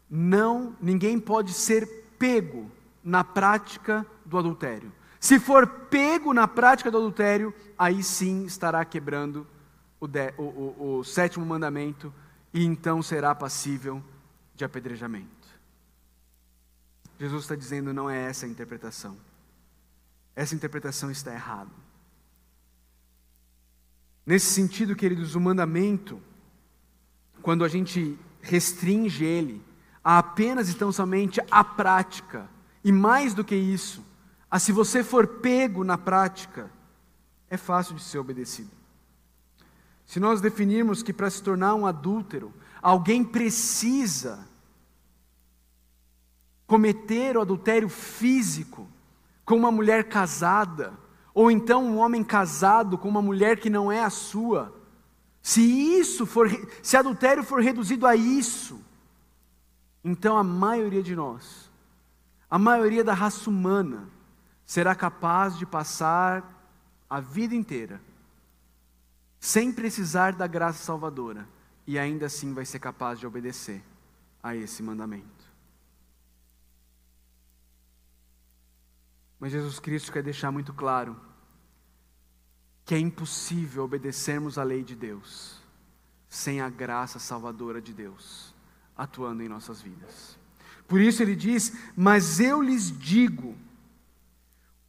não, 0.10 0.76
ninguém 0.82 1.20
pode 1.20 1.54
ser 1.54 1.88
pego 2.18 2.70
na 3.04 3.24
prática 3.24 4.06
do 4.32 4.38
adultério. 4.38 4.92
Se 5.20 5.40
for 5.40 5.68
pego 5.68 6.34
na 6.34 6.48
prática 6.48 6.90
do 6.90 6.98
adultério, 6.98 7.54
aí 7.78 8.02
sim 8.02 8.46
estará 8.46 8.84
quebrando 8.84 9.46
o, 10.00 10.08
de, 10.08 10.34
o, 10.38 10.42
o, 10.42 10.98
o 11.00 11.04
sétimo 11.04 11.46
mandamento 11.46 12.12
e 12.52 12.66
então 12.66 13.04
será 13.04 13.36
passível 13.36 14.02
de 14.56 14.66
apedrejamento. 14.66 15.30
Jesus 17.20 17.44
está 17.44 17.56
dizendo 17.56 17.94
não 17.94 18.10
é 18.10 18.20
essa 18.24 18.48
a 18.48 18.50
interpretação. 18.50 19.16
Essa 20.36 20.56
interpretação 20.56 21.12
está 21.12 21.34
errada. 21.34 21.70
Nesse 24.26 24.48
sentido, 24.48 24.96
queridos, 24.96 25.36
o 25.36 25.40
mandamento, 25.40 26.22
quando 27.42 27.66
a 27.66 27.68
gente 27.68 28.18
restringe 28.42 29.24
ele 29.24 29.62
a 30.04 30.18
apenas 30.18 30.70
e 30.70 30.74
tão 30.74 30.92
somente 30.92 31.40
a 31.52 31.64
prática, 31.64 32.50
e 32.84 32.92
mais 32.92 33.36
do 33.36 33.44
que 33.44 33.56
isso, 33.56 34.04
a 34.52 34.60
se 34.60 34.74
você 34.74 35.04
for 35.04 35.26
pego 35.26 35.84
na 35.84 35.98
prática, 35.98 36.70
é 37.50 37.56
fácil 37.56 37.96
de 37.96 38.04
ser 38.04 38.20
obedecido. 38.20 38.70
Se 40.06 40.20
nós 40.20 40.42
definirmos 40.42 41.02
que 41.02 41.14
para 41.14 41.30
se 41.30 41.42
tornar 41.42 41.74
um 41.74 41.88
adúltero, 41.88 42.54
alguém 42.82 43.24
precisa 43.24 44.46
cometer 46.68 47.38
o 47.38 47.42
adultério 47.42 47.88
físico, 47.88 48.88
com 49.46 49.56
uma 49.56 49.72
mulher 49.72 50.10
casada, 50.10 50.94
ou 51.34 51.50
então 51.50 51.86
um 51.86 51.98
homem 51.98 52.24
casado 52.24 52.98
com 52.98 53.08
uma 53.08 53.22
mulher 53.22 53.58
que 53.60 53.70
não 53.70 53.92
é 53.92 54.04
a 54.04 54.10
sua, 54.10 54.78
se 55.42 55.62
isso 55.62 56.26
for, 56.26 56.50
se 56.84 56.98
adultério 56.98 57.44
for 57.44 57.62
reduzido 57.62 58.06
a 58.06 58.16
isso, 58.16 58.80
então 60.04 60.38
a 60.38 60.44
maioria 60.44 61.02
de 61.02 61.16
nós 61.16 61.72
a 62.52 62.60
maioria 62.60 63.02
da 63.02 63.14
raça 63.14 63.50
humana 63.50 64.10
será 64.72 64.96
capaz 64.96 65.58
de 65.58 65.66
passar 65.66 66.50
a 67.10 67.20
vida 67.20 67.54
inteira 67.54 68.02
sem 69.38 69.70
precisar 69.70 70.32
da 70.32 70.48
graça 70.48 70.82
salvadora 70.82 71.46
e 71.86 72.00
ainda 72.00 72.28
assim 72.28 72.54
vai 72.54 72.64
ser 72.64 72.80
capaz 72.80 73.20
de 73.20 73.28
obedecer 73.28 73.84
a 74.42 74.56
esse 74.56 74.82
mandamento. 74.82 75.52
Mas 79.38 79.52
Jesus 79.52 79.78
Cristo 79.78 80.10
quer 80.10 80.24
deixar 80.24 80.54
muito 80.54 80.72
claro 80.74 81.20
que 82.86 82.96
é 82.96 82.98
impossível 82.98 83.84
obedecermos 83.84 84.58
à 84.58 84.64
lei 84.64 84.86
de 84.86 84.96
Deus 84.96 85.62
sem 86.30 86.62
a 86.62 86.70
graça 86.70 87.20
salvadora 87.20 87.82
de 87.82 87.92
Deus 87.92 88.56
atuando 88.96 89.44
em 89.44 89.50
nossas 89.50 89.82
vidas. 89.82 90.40
Por 90.88 91.02
isso 91.02 91.22
ele 91.22 91.36
diz: 91.36 91.74
Mas 91.94 92.40
eu 92.40 92.62
lhes 92.62 92.90
digo, 92.98 93.54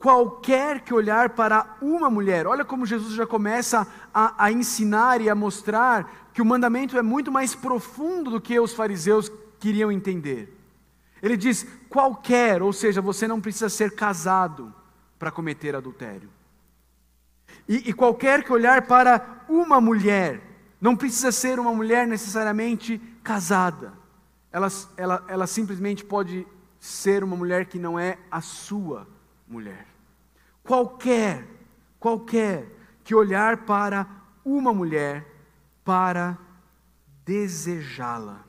qualquer 0.03 0.81
que 0.81 0.93
olhar 0.93 1.31
para 1.31 1.77
uma 1.81 2.11
mulher, 2.11 2.45
olha 2.45 2.65
como 2.65 2.85
Jesus 2.85 3.15
já 3.15 3.25
começa 3.25 3.87
a, 4.13 4.47
a 4.47 4.51
ensinar 4.51 5.21
e 5.21 5.31
a 5.31 5.35
mostrar 5.35 6.29
que 6.35 6.43
o 6.43 6.45
mandamento 6.45 6.99
é 6.99 7.03
muito 7.03 7.31
mais 7.31 7.55
profundo 7.55 8.33
do 8.33 8.41
que 8.41 8.59
os 8.59 8.75
fariseus 8.75 9.31
queriam 9.61 9.93
entender. 9.93 10.59
Ele 11.23 11.37
diz: 11.37 11.65
qualquer, 11.89 12.65
ou 12.65 12.73
seja, 12.73 13.01
você 13.01 13.29
não 13.29 13.41
precisa 13.41 13.69
ser 13.69 13.95
casado 13.95 14.75
para 15.21 15.31
cometer 15.31 15.77
adultério. 15.77 16.29
E, 17.69 17.91
e, 17.91 17.93
qualquer 17.93 18.43
que 18.43 18.53
olhar 18.53 18.83
para 18.89 19.45
uma 19.49 19.81
mulher, 19.81 20.41
não 20.81 20.97
precisa 20.97 21.31
ser 21.31 21.61
uma 21.61 21.73
mulher 21.73 22.09
necessariamente 22.09 23.01
casada, 23.23 23.93
ela, 24.51 24.67
ela, 24.97 25.25
ela 25.29 25.47
simplesmente 25.47 26.05
pode 26.05 26.45
ser 26.81 27.23
uma 27.23 27.37
mulher 27.37 27.67
que 27.67 27.79
não 27.79 27.97
é 27.97 28.19
a 28.29 28.41
sua 28.41 29.07
mulher. 29.47 29.92
Qualquer, 30.63 31.49
qualquer 31.99 32.69
que 33.05 33.15
olhar 33.15 33.65
para 33.65 34.07
uma 34.45 34.73
mulher 34.73 35.27
para 35.85 36.39
desejá-la, 37.25 38.45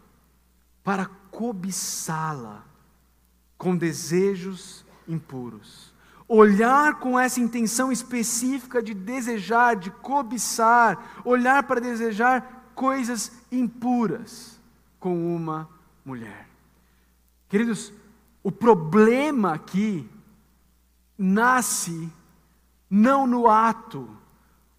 para 0.83 1.05
cobiçá-la 1.31 2.63
com 3.57 3.75
desejos 3.75 4.85
impuros. 5.07 5.93
Olhar 6.27 6.99
com 6.99 7.19
essa 7.19 7.39
intenção 7.39 7.91
específica 7.91 8.81
de 8.81 8.93
desejar, 8.93 9.75
de 9.75 9.91
cobiçar, 9.91 11.21
olhar 11.25 11.63
para 11.63 11.81
desejar 11.81 12.71
coisas 12.73 13.31
impuras 13.51 14.59
com 14.99 15.35
uma 15.35 15.69
mulher. 16.03 16.47
Queridos, 17.49 17.93
o 18.41 18.51
problema 18.51 19.53
aqui 19.53 20.09
nasce 21.17 22.11
não 22.89 23.25
no 23.25 23.49
ato, 23.49 24.09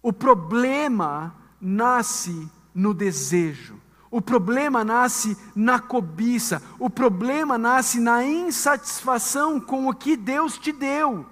o 0.01 0.13
problema 0.13 1.35
nasce 1.59 2.49
no 2.73 2.93
desejo. 2.93 3.75
O 4.11 4.21
problema 4.21 4.83
nasce 4.83 5.37
na 5.53 5.79
cobiça, 5.79 6.61
o 6.79 6.89
problema 6.89 7.57
nasce 7.57 7.99
na 7.99 8.23
insatisfação 8.23 9.59
com 9.59 9.89
o 9.89 9.93
que 9.93 10.15
Deus 10.15 10.57
te 10.57 10.71
deu. 10.71 11.25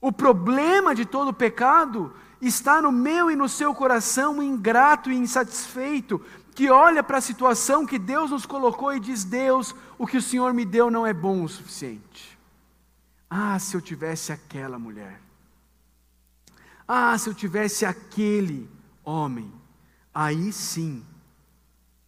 O 0.00 0.10
problema 0.10 0.94
de 0.94 1.04
todo 1.04 1.34
pecado 1.34 2.14
está 2.40 2.80
no 2.80 2.92
meu 2.92 3.30
e 3.30 3.36
no 3.36 3.48
seu 3.48 3.74
coração 3.74 4.42
ingrato 4.42 5.10
e 5.10 5.16
insatisfeito, 5.16 6.20
que 6.54 6.70
olha 6.70 7.02
para 7.02 7.18
a 7.18 7.22
situação 7.22 7.84
que 7.84 7.98
Deus 7.98 8.30
nos 8.30 8.46
colocou 8.46 8.94
e 8.94 9.00
diz: 9.00 9.24
Deus, 9.24 9.74
o 9.98 10.06
que 10.06 10.16
o 10.16 10.22
Senhor 10.22 10.54
me 10.54 10.64
deu 10.64 10.90
não 10.90 11.06
é 11.06 11.12
bom 11.12 11.42
o 11.42 11.48
suficiente. 11.48 12.33
Ah, 13.36 13.58
se 13.58 13.76
eu 13.76 13.80
tivesse 13.80 14.32
aquela 14.32 14.78
mulher. 14.78 15.20
Ah, 16.86 17.18
se 17.18 17.28
eu 17.28 17.34
tivesse 17.34 17.84
aquele 17.84 18.70
homem. 19.02 19.52
Aí 20.14 20.52
sim 20.52 21.04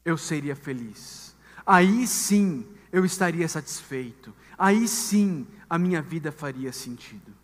eu 0.04 0.16
seria 0.16 0.54
feliz. 0.54 1.34
Aí 1.66 2.06
sim 2.06 2.64
eu 2.92 3.04
estaria 3.04 3.48
satisfeito. 3.48 4.32
Aí 4.56 4.86
sim 4.86 5.48
a 5.68 5.76
minha 5.76 6.00
vida 6.00 6.30
faria 6.30 6.72
sentido. 6.72 7.34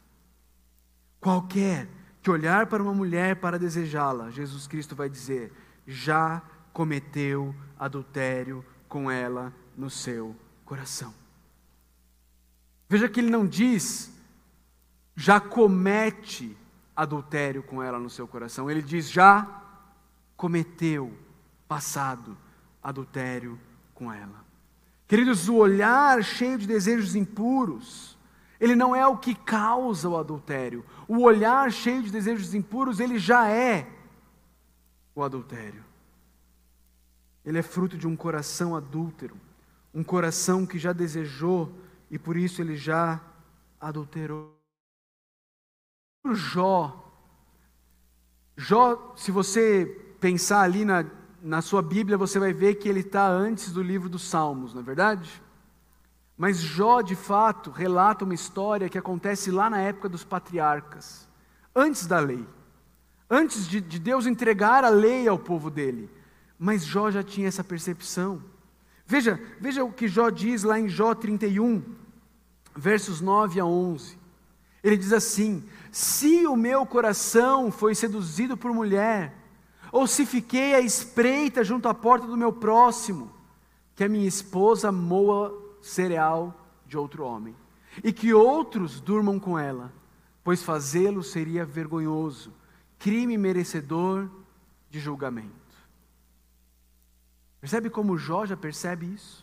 Qualquer 1.20 1.88
que 2.22 2.30
olhar 2.30 2.66
para 2.66 2.80
uma 2.80 2.94
mulher 2.94 3.34
para 3.40 3.58
desejá-la, 3.58 4.30
Jesus 4.30 4.68
Cristo 4.68 4.94
vai 4.94 5.10
dizer: 5.10 5.52
já 5.84 6.40
cometeu 6.72 7.52
adultério 7.76 8.64
com 8.88 9.10
ela 9.10 9.52
no 9.76 9.90
seu 9.90 10.36
coração. 10.64 11.21
Veja 12.92 13.08
que 13.08 13.20
ele 13.20 13.30
não 13.30 13.46
diz 13.46 14.12
já 15.16 15.40
comete 15.40 16.54
adultério 16.94 17.62
com 17.62 17.82
ela 17.82 17.98
no 17.98 18.10
seu 18.10 18.28
coração, 18.28 18.70
ele 18.70 18.82
diz 18.82 19.10
já 19.10 19.62
cometeu 20.36 21.10
passado 21.66 22.36
adultério 22.82 23.58
com 23.94 24.12
ela. 24.12 24.44
Queridos, 25.08 25.48
o 25.48 25.54
olhar 25.54 26.22
cheio 26.22 26.58
de 26.58 26.66
desejos 26.66 27.16
impuros, 27.16 28.18
ele 28.60 28.76
não 28.76 28.94
é 28.94 29.06
o 29.06 29.16
que 29.16 29.34
causa 29.34 30.06
o 30.10 30.18
adultério. 30.18 30.84
O 31.08 31.22
olhar 31.22 31.72
cheio 31.72 32.02
de 32.02 32.10
desejos 32.10 32.52
impuros, 32.52 33.00
ele 33.00 33.18
já 33.18 33.48
é 33.48 33.88
o 35.14 35.22
adultério. 35.22 35.82
Ele 37.42 37.58
é 37.58 37.62
fruto 37.62 37.96
de 37.96 38.06
um 38.06 38.14
coração 38.14 38.76
adúltero, 38.76 39.38
um 39.94 40.04
coração 40.04 40.66
que 40.66 40.78
já 40.78 40.92
desejou 40.92 41.72
e 42.12 42.18
por 42.18 42.36
isso 42.36 42.60
ele 42.60 42.76
já 42.76 43.18
adulterou. 43.80 44.54
Jó, 46.32 47.02
Jó, 48.54 49.14
se 49.16 49.30
você 49.30 49.86
pensar 50.20 50.60
ali 50.60 50.84
na, 50.84 51.06
na 51.42 51.62
sua 51.62 51.80
Bíblia, 51.80 52.18
você 52.18 52.38
vai 52.38 52.52
ver 52.52 52.74
que 52.74 52.88
ele 52.88 53.00
está 53.00 53.26
antes 53.26 53.72
do 53.72 53.82
livro 53.82 54.10
dos 54.10 54.28
Salmos, 54.28 54.74
não 54.74 54.82
é 54.82 54.84
verdade? 54.84 55.42
Mas 56.36 56.58
Jó, 56.58 57.00
de 57.00 57.16
fato, 57.16 57.70
relata 57.70 58.24
uma 58.24 58.34
história 58.34 58.90
que 58.90 58.98
acontece 58.98 59.50
lá 59.50 59.70
na 59.70 59.80
época 59.80 60.08
dos 60.08 60.22
patriarcas, 60.22 61.26
antes 61.74 62.06
da 62.06 62.20
lei, 62.20 62.46
antes 63.28 63.66
de, 63.66 63.80
de 63.80 63.98
Deus 63.98 64.26
entregar 64.26 64.84
a 64.84 64.90
lei 64.90 65.26
ao 65.26 65.38
povo 65.38 65.70
dele. 65.70 66.10
Mas 66.58 66.84
Jó 66.84 67.10
já 67.10 67.22
tinha 67.22 67.48
essa 67.48 67.64
percepção. 67.64 68.44
Veja, 69.06 69.40
veja 69.58 69.82
o 69.82 69.92
que 69.92 70.06
Jó 70.06 70.28
diz 70.28 70.62
lá 70.62 70.78
em 70.78 70.88
Jó 70.88 71.14
31, 71.14 71.82
versos 72.74 73.20
9 73.20 73.60
a 73.60 73.64
11. 73.64 74.18
Ele 74.82 74.96
diz 74.96 75.12
assim: 75.12 75.64
Se 75.90 76.46
o 76.46 76.56
meu 76.56 76.84
coração 76.84 77.70
foi 77.70 77.94
seduzido 77.94 78.56
por 78.56 78.72
mulher, 78.72 79.34
ou 79.90 80.06
se 80.06 80.24
fiquei 80.24 80.74
à 80.74 80.80
espreita 80.80 81.62
junto 81.62 81.88
à 81.88 81.94
porta 81.94 82.26
do 82.26 82.36
meu 82.36 82.52
próximo, 82.52 83.30
que 83.94 84.02
a 84.02 84.08
minha 84.08 84.26
esposa 84.26 84.90
moa 84.90 85.52
cereal 85.82 86.58
de 86.86 86.96
outro 86.96 87.24
homem, 87.24 87.54
e 88.02 88.12
que 88.12 88.32
outros 88.32 89.00
durmam 89.00 89.38
com 89.38 89.58
ela, 89.58 89.92
pois 90.42 90.62
fazê-lo 90.62 91.22
seria 91.22 91.64
vergonhoso, 91.64 92.52
crime 92.98 93.36
merecedor 93.36 94.28
de 94.90 94.98
julgamento. 94.98 95.62
Percebe 97.60 97.88
como 97.90 98.18
Jó 98.18 98.44
já 98.44 98.56
percebe 98.56 99.06
isso? 99.06 99.41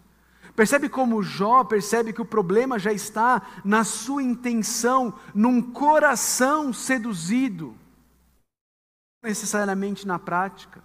Percebe 0.59 0.89
como 0.89 1.23
Jó 1.23 1.63
percebe 1.63 2.11
que 2.11 2.21
o 2.21 2.25
problema 2.25 2.77
já 2.77 2.91
está 2.91 3.61
na 3.63 3.85
sua 3.85 4.21
intenção, 4.21 5.17
num 5.33 5.61
coração 5.61 6.73
seduzido, 6.73 7.77
necessariamente 9.23 10.05
na 10.05 10.19
prática. 10.19 10.83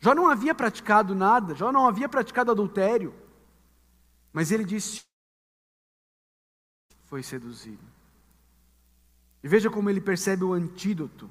Jó 0.00 0.12
não 0.12 0.28
havia 0.28 0.52
praticado 0.56 1.14
nada, 1.14 1.54
Jó 1.54 1.70
não 1.70 1.86
havia 1.86 2.08
praticado 2.08 2.50
adultério, 2.50 3.14
mas 4.32 4.50
ele 4.50 4.64
disse: 4.64 5.02
foi 7.04 7.22
seduzido. 7.22 7.86
E 9.40 9.46
veja 9.46 9.70
como 9.70 9.88
ele 9.88 10.00
percebe 10.00 10.42
o 10.42 10.52
antídoto. 10.52 11.30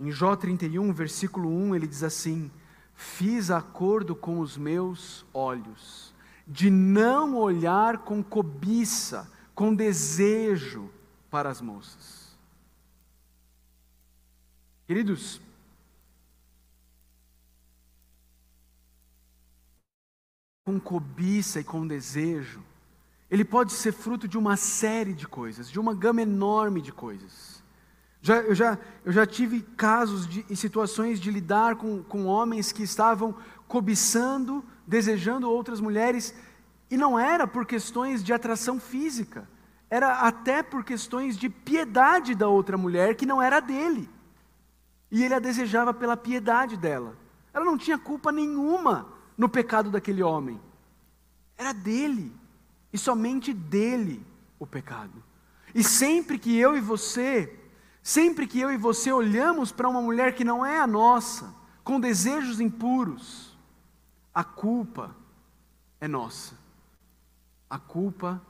Em 0.00 0.10
Jó 0.10 0.34
31, 0.34 0.90
versículo 0.94 1.50
1, 1.50 1.74
ele 1.74 1.86
diz 1.86 2.02
assim: 2.02 2.50
fiz 2.94 3.50
acordo 3.50 4.16
com 4.16 4.40
os 4.40 4.56
meus 4.56 5.26
olhos, 5.34 6.07
de 6.48 6.70
não 6.70 7.36
olhar 7.36 7.98
com 7.98 8.22
cobiça, 8.22 9.30
com 9.54 9.74
desejo 9.74 10.90
para 11.30 11.50
as 11.50 11.60
moças. 11.60 12.36
Queridos, 14.86 15.38
com 20.64 20.80
cobiça 20.80 21.60
e 21.60 21.64
com 21.64 21.86
desejo, 21.86 22.62
ele 23.30 23.44
pode 23.44 23.74
ser 23.74 23.92
fruto 23.92 24.26
de 24.26 24.38
uma 24.38 24.56
série 24.56 25.12
de 25.12 25.28
coisas, 25.28 25.70
de 25.70 25.78
uma 25.78 25.94
gama 25.94 26.22
enorme 26.22 26.80
de 26.80 26.92
coisas. 26.92 27.62
Já, 28.22 28.36
eu, 28.38 28.54
já, 28.54 28.78
eu 29.04 29.12
já 29.12 29.26
tive 29.26 29.60
casos 29.60 30.26
de, 30.26 30.46
e 30.48 30.56
situações 30.56 31.20
de 31.20 31.30
lidar 31.30 31.76
com, 31.76 32.02
com 32.02 32.24
homens 32.24 32.72
que 32.72 32.82
estavam 32.82 33.34
cobiçando, 33.66 34.64
desejando 34.88 35.50
outras 35.50 35.80
mulheres 35.80 36.34
E 36.90 36.96
não 36.96 37.18
era 37.18 37.46
por 37.46 37.66
questões 37.66 38.24
de 38.24 38.32
atração 38.32 38.80
física, 38.80 39.46
era 39.90 40.20
até 40.20 40.62
por 40.62 40.82
questões 40.82 41.36
de 41.36 41.50
piedade 41.50 42.34
da 42.34 42.48
outra 42.48 42.78
mulher 42.78 43.14
que 43.14 43.26
não 43.26 43.42
era 43.42 43.60
dele. 43.60 44.08
E 45.10 45.22
ele 45.22 45.34
a 45.34 45.38
desejava 45.38 45.92
pela 45.92 46.16
piedade 46.16 46.78
dela. 46.78 47.14
Ela 47.52 47.64
não 47.66 47.76
tinha 47.76 47.98
culpa 47.98 48.32
nenhuma 48.32 49.12
no 49.36 49.50
pecado 49.50 49.90
daquele 49.90 50.22
homem. 50.22 50.58
Era 51.58 51.72
dele, 51.74 52.32
e 52.90 52.96
somente 52.96 53.52
dele 53.52 54.24
o 54.58 54.66
pecado. 54.66 55.22
E 55.74 55.84
sempre 55.84 56.38
que 56.38 56.56
eu 56.56 56.74
e 56.74 56.80
você, 56.80 57.54
sempre 58.02 58.46
que 58.46 58.58
eu 58.58 58.72
e 58.72 58.78
você 58.78 59.12
olhamos 59.12 59.72
para 59.72 59.88
uma 59.88 60.00
mulher 60.00 60.34
que 60.34 60.44
não 60.44 60.64
é 60.64 60.80
a 60.80 60.86
nossa, 60.86 61.54
com 61.84 62.00
desejos 62.00 62.60
impuros, 62.60 63.47
a 64.34 64.44
culpa 64.44 65.14
é 66.00 66.06
nossa. 66.06 66.56
A 67.68 67.78
culpa 67.78 68.40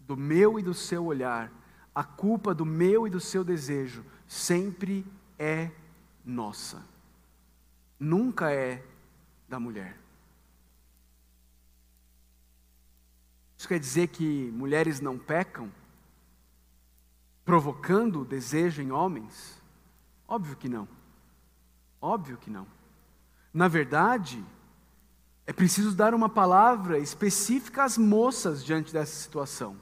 do 0.00 0.16
meu 0.16 0.58
e 0.58 0.62
do 0.62 0.74
seu 0.74 1.06
olhar, 1.06 1.50
a 1.94 2.04
culpa 2.04 2.54
do 2.54 2.64
meu 2.64 3.06
e 3.06 3.10
do 3.10 3.20
seu 3.20 3.44
desejo, 3.44 4.04
sempre 4.26 5.06
é 5.38 5.70
nossa. 6.24 6.82
Nunca 7.98 8.52
é 8.52 8.84
da 9.48 9.60
mulher. 9.60 9.98
Isso 13.56 13.68
quer 13.68 13.78
dizer 13.78 14.08
que 14.08 14.50
mulheres 14.50 15.00
não 15.00 15.16
pecam, 15.16 15.70
provocando 17.44 18.24
desejo 18.24 18.82
em 18.82 18.90
homens? 18.90 19.62
Óbvio 20.26 20.56
que 20.56 20.68
não. 20.68 20.88
Óbvio 22.00 22.36
que 22.38 22.50
não. 22.50 22.66
Na 23.54 23.68
verdade, 23.68 24.44
é 25.46 25.52
preciso 25.52 25.92
dar 25.94 26.14
uma 26.14 26.28
palavra 26.28 26.98
específica 26.98 27.84
às 27.84 27.98
moças 27.98 28.64
diante 28.64 28.92
dessa 28.92 29.14
situação. 29.14 29.76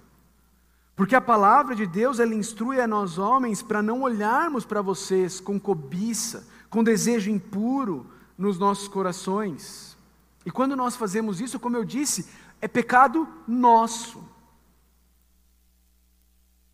Porque 0.96 1.14
a 1.14 1.20
palavra 1.20 1.74
de 1.74 1.86
Deus, 1.86 2.18
ela 2.18 2.34
instrui 2.34 2.80
a 2.80 2.86
nós 2.86 3.18
homens 3.18 3.62
para 3.62 3.82
não 3.82 4.02
olharmos 4.02 4.64
para 4.64 4.82
vocês 4.82 5.40
com 5.40 5.58
cobiça, 5.58 6.46
com 6.68 6.84
desejo 6.84 7.30
impuro 7.30 8.06
nos 8.36 8.58
nossos 8.58 8.88
corações. 8.88 9.96
E 10.44 10.50
quando 10.50 10.76
nós 10.76 10.96
fazemos 10.96 11.40
isso, 11.40 11.58
como 11.58 11.76
eu 11.76 11.84
disse, 11.84 12.28
é 12.60 12.68
pecado 12.68 13.28
nosso. 13.46 14.22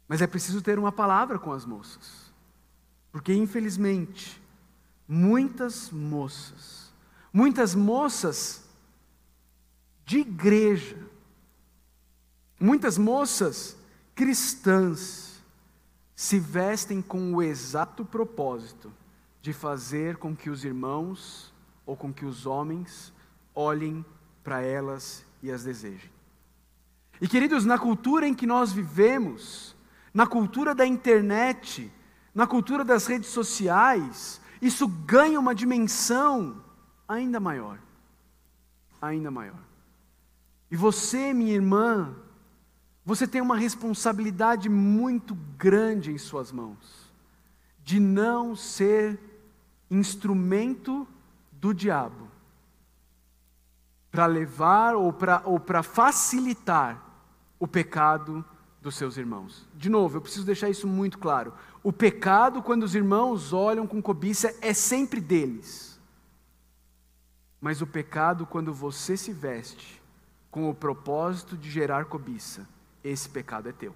Mas 0.08 0.22
é 0.22 0.26
preciso 0.26 0.62
ter 0.62 0.78
uma 0.78 0.92
palavra 0.92 1.38
com 1.38 1.52
as 1.52 1.64
moças. 1.64 2.32
Porque, 3.12 3.32
infelizmente, 3.32 4.40
muitas 5.08 5.90
moças, 5.90 6.92
muitas 7.32 7.74
moças 7.74 8.65
de 10.06 10.20
igreja, 10.20 10.96
muitas 12.60 12.96
moças 12.96 13.76
cristãs 14.14 15.42
se 16.14 16.38
vestem 16.38 17.02
com 17.02 17.34
o 17.34 17.42
exato 17.42 18.04
propósito 18.04 18.90
de 19.42 19.52
fazer 19.52 20.16
com 20.16 20.34
que 20.34 20.48
os 20.48 20.64
irmãos 20.64 21.52
ou 21.84 21.96
com 21.96 22.12
que 22.12 22.24
os 22.24 22.46
homens 22.46 23.12
olhem 23.54 24.04
para 24.42 24.62
elas 24.62 25.24
e 25.42 25.50
as 25.50 25.64
desejem. 25.64 26.10
E 27.20 27.26
queridos, 27.26 27.64
na 27.64 27.78
cultura 27.78 28.28
em 28.28 28.34
que 28.34 28.46
nós 28.46 28.72
vivemos, 28.72 29.74
na 30.14 30.26
cultura 30.26 30.74
da 30.74 30.86
internet, 30.86 31.92
na 32.32 32.46
cultura 32.46 32.84
das 32.84 33.06
redes 33.06 33.30
sociais, 33.30 34.40
isso 34.62 34.86
ganha 34.86 35.40
uma 35.40 35.54
dimensão 35.54 36.62
ainda 37.08 37.40
maior. 37.40 37.78
Ainda 39.02 39.30
maior. 39.30 39.65
E 40.70 40.76
você, 40.76 41.32
minha 41.32 41.54
irmã, 41.54 42.14
você 43.04 43.26
tem 43.26 43.40
uma 43.40 43.56
responsabilidade 43.56 44.68
muito 44.68 45.34
grande 45.56 46.10
em 46.10 46.18
suas 46.18 46.50
mãos, 46.50 47.12
de 47.84 48.00
não 48.00 48.56
ser 48.56 49.18
instrumento 49.90 51.06
do 51.52 51.72
diabo 51.72 52.26
para 54.10 54.26
levar 54.26 54.96
ou 54.96 55.12
para 55.12 55.42
ou 55.44 55.60
facilitar 55.82 57.02
o 57.58 57.68
pecado 57.68 58.44
dos 58.80 58.94
seus 58.96 59.16
irmãos. 59.16 59.68
De 59.74 59.88
novo, 59.88 60.16
eu 60.16 60.20
preciso 60.22 60.46
deixar 60.46 60.70
isso 60.70 60.88
muito 60.88 61.18
claro. 61.18 61.52
O 61.82 61.92
pecado, 61.92 62.62
quando 62.62 62.82
os 62.82 62.94
irmãos 62.94 63.52
olham 63.52 63.86
com 63.86 64.00
cobiça, 64.00 64.54
é 64.60 64.72
sempre 64.72 65.20
deles. 65.20 66.00
Mas 67.60 67.82
o 67.82 67.86
pecado, 67.86 68.46
quando 68.46 68.72
você 68.72 69.16
se 69.16 69.32
veste 69.32 69.95
com 70.56 70.70
o 70.70 70.74
propósito 70.74 71.54
de 71.54 71.70
gerar 71.70 72.06
cobiça, 72.06 72.66
esse 73.04 73.28
pecado 73.28 73.68
é 73.68 73.72
teu. 73.72 73.94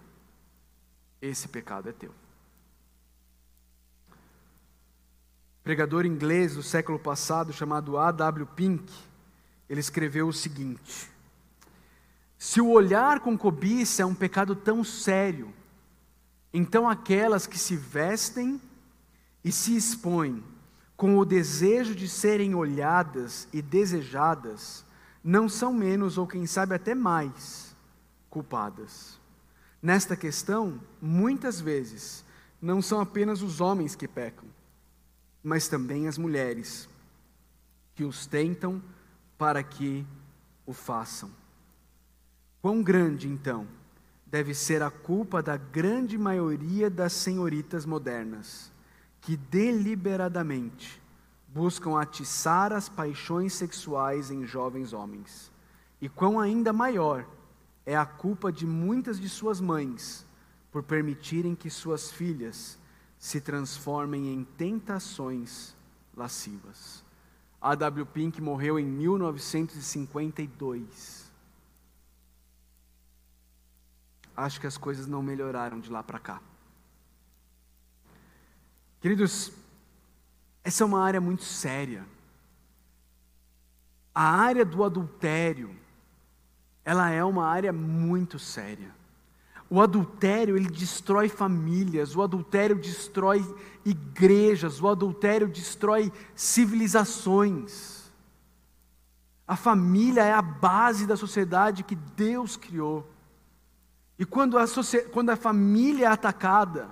Esse 1.22 1.48
pecado 1.48 1.88
é 1.88 1.92
teu. 1.92 2.12
Pregador 5.64 6.04
inglês 6.04 6.56
do 6.56 6.62
século 6.62 6.98
passado 6.98 7.50
chamado 7.50 7.96
A.W. 7.96 8.44
Pink, 8.54 8.92
ele 9.70 9.80
escreveu 9.80 10.28
o 10.28 10.34
seguinte: 10.34 11.10
Se 12.36 12.60
o 12.60 12.68
olhar 12.68 13.20
com 13.20 13.38
cobiça 13.38 14.02
é 14.02 14.04
um 14.04 14.14
pecado 14.14 14.54
tão 14.54 14.84
sério, 14.84 15.50
então 16.52 16.86
aquelas 16.86 17.46
que 17.46 17.58
se 17.58 17.74
vestem 17.74 18.60
e 19.42 19.50
se 19.50 19.74
expõem 19.74 20.44
com 20.94 21.16
o 21.16 21.24
desejo 21.24 21.94
de 21.94 22.06
serem 22.06 22.54
olhadas 22.54 23.48
e 23.50 23.62
desejadas, 23.62 24.84
não 25.22 25.48
são 25.48 25.72
menos, 25.72 26.16
ou 26.16 26.26
quem 26.26 26.46
sabe 26.46 26.74
até 26.74 26.94
mais, 26.94 27.74
culpadas. 28.28 29.18
Nesta 29.82 30.16
questão, 30.16 30.80
muitas 31.00 31.60
vezes, 31.60 32.24
não 32.60 32.82
são 32.82 33.00
apenas 33.00 33.42
os 33.42 33.60
homens 33.60 33.94
que 33.94 34.08
pecam, 34.08 34.48
mas 35.42 35.68
também 35.68 36.06
as 36.06 36.18
mulheres, 36.18 36.88
que 37.94 38.04
os 38.04 38.26
tentam 38.26 38.82
para 39.36 39.62
que 39.62 40.06
o 40.66 40.72
façam. 40.72 41.30
Quão 42.60 42.82
grande, 42.82 43.28
então, 43.28 43.66
deve 44.26 44.54
ser 44.54 44.82
a 44.82 44.90
culpa 44.90 45.42
da 45.42 45.56
grande 45.56 46.16
maioria 46.16 46.88
das 46.88 47.12
senhoritas 47.12 47.84
modernas, 47.84 48.70
que 49.20 49.36
deliberadamente 49.36 51.00
buscam 51.52 52.00
atiçar 52.00 52.72
as 52.72 52.88
paixões 52.88 53.52
sexuais 53.52 54.30
em 54.30 54.46
jovens 54.46 54.92
homens. 54.92 55.50
E 56.00 56.08
quão 56.08 56.38
ainda 56.38 56.72
maior 56.72 57.26
é 57.84 57.96
a 57.96 58.06
culpa 58.06 58.52
de 58.52 58.64
muitas 58.66 59.20
de 59.20 59.28
suas 59.28 59.60
mães 59.60 60.24
por 60.70 60.80
permitirem 60.82 61.56
que 61.56 61.68
suas 61.68 62.10
filhas 62.10 62.78
se 63.18 63.38
transformem 63.40 64.32
em 64.32 64.44
tentações 64.44 65.74
lascivas. 66.16 67.04
A 67.60 67.74
W. 67.74 68.06
Pink 68.06 68.40
morreu 68.40 68.78
em 68.78 68.86
1952. 68.86 71.28
Acho 74.36 74.60
que 74.60 74.66
as 74.66 74.78
coisas 74.78 75.06
não 75.06 75.22
melhoraram 75.22 75.78
de 75.80 75.90
lá 75.90 76.02
para 76.02 76.18
cá. 76.18 76.40
Queridos, 79.00 79.52
essa 80.62 80.82
é 80.82 80.86
uma 80.86 81.02
área 81.02 81.20
muito 81.20 81.42
séria. 81.42 82.04
A 84.14 84.24
área 84.24 84.64
do 84.64 84.84
adultério, 84.84 85.74
ela 86.84 87.10
é 87.10 87.24
uma 87.24 87.46
área 87.46 87.72
muito 87.72 88.38
séria. 88.38 88.94
O 89.68 89.80
adultério, 89.80 90.56
ele 90.56 90.68
destrói 90.68 91.28
famílias, 91.28 92.16
o 92.16 92.22
adultério 92.22 92.76
destrói 92.76 93.44
igrejas, 93.84 94.82
o 94.82 94.88
adultério 94.88 95.48
destrói 95.48 96.12
civilizações. 96.34 98.10
A 99.46 99.56
família 99.56 100.24
é 100.24 100.32
a 100.32 100.42
base 100.42 101.06
da 101.06 101.16
sociedade 101.16 101.84
que 101.84 101.94
Deus 101.94 102.56
criou. 102.56 103.08
E 104.18 104.26
quando 104.26 104.58
a, 104.58 104.64
quando 105.12 105.30
a 105.30 105.36
família 105.36 106.06
é 106.06 106.08
atacada, 106.08 106.90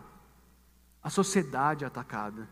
a 1.02 1.10
sociedade 1.10 1.84
é 1.84 1.86
atacada. 1.86 2.48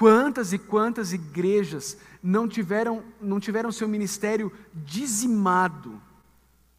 Quantas 0.00 0.54
e 0.54 0.58
quantas 0.58 1.12
igrejas 1.12 1.94
não 2.22 2.48
tiveram, 2.48 3.04
não 3.20 3.38
tiveram 3.38 3.70
seu 3.70 3.86
ministério 3.86 4.50
dizimado, 4.74 6.00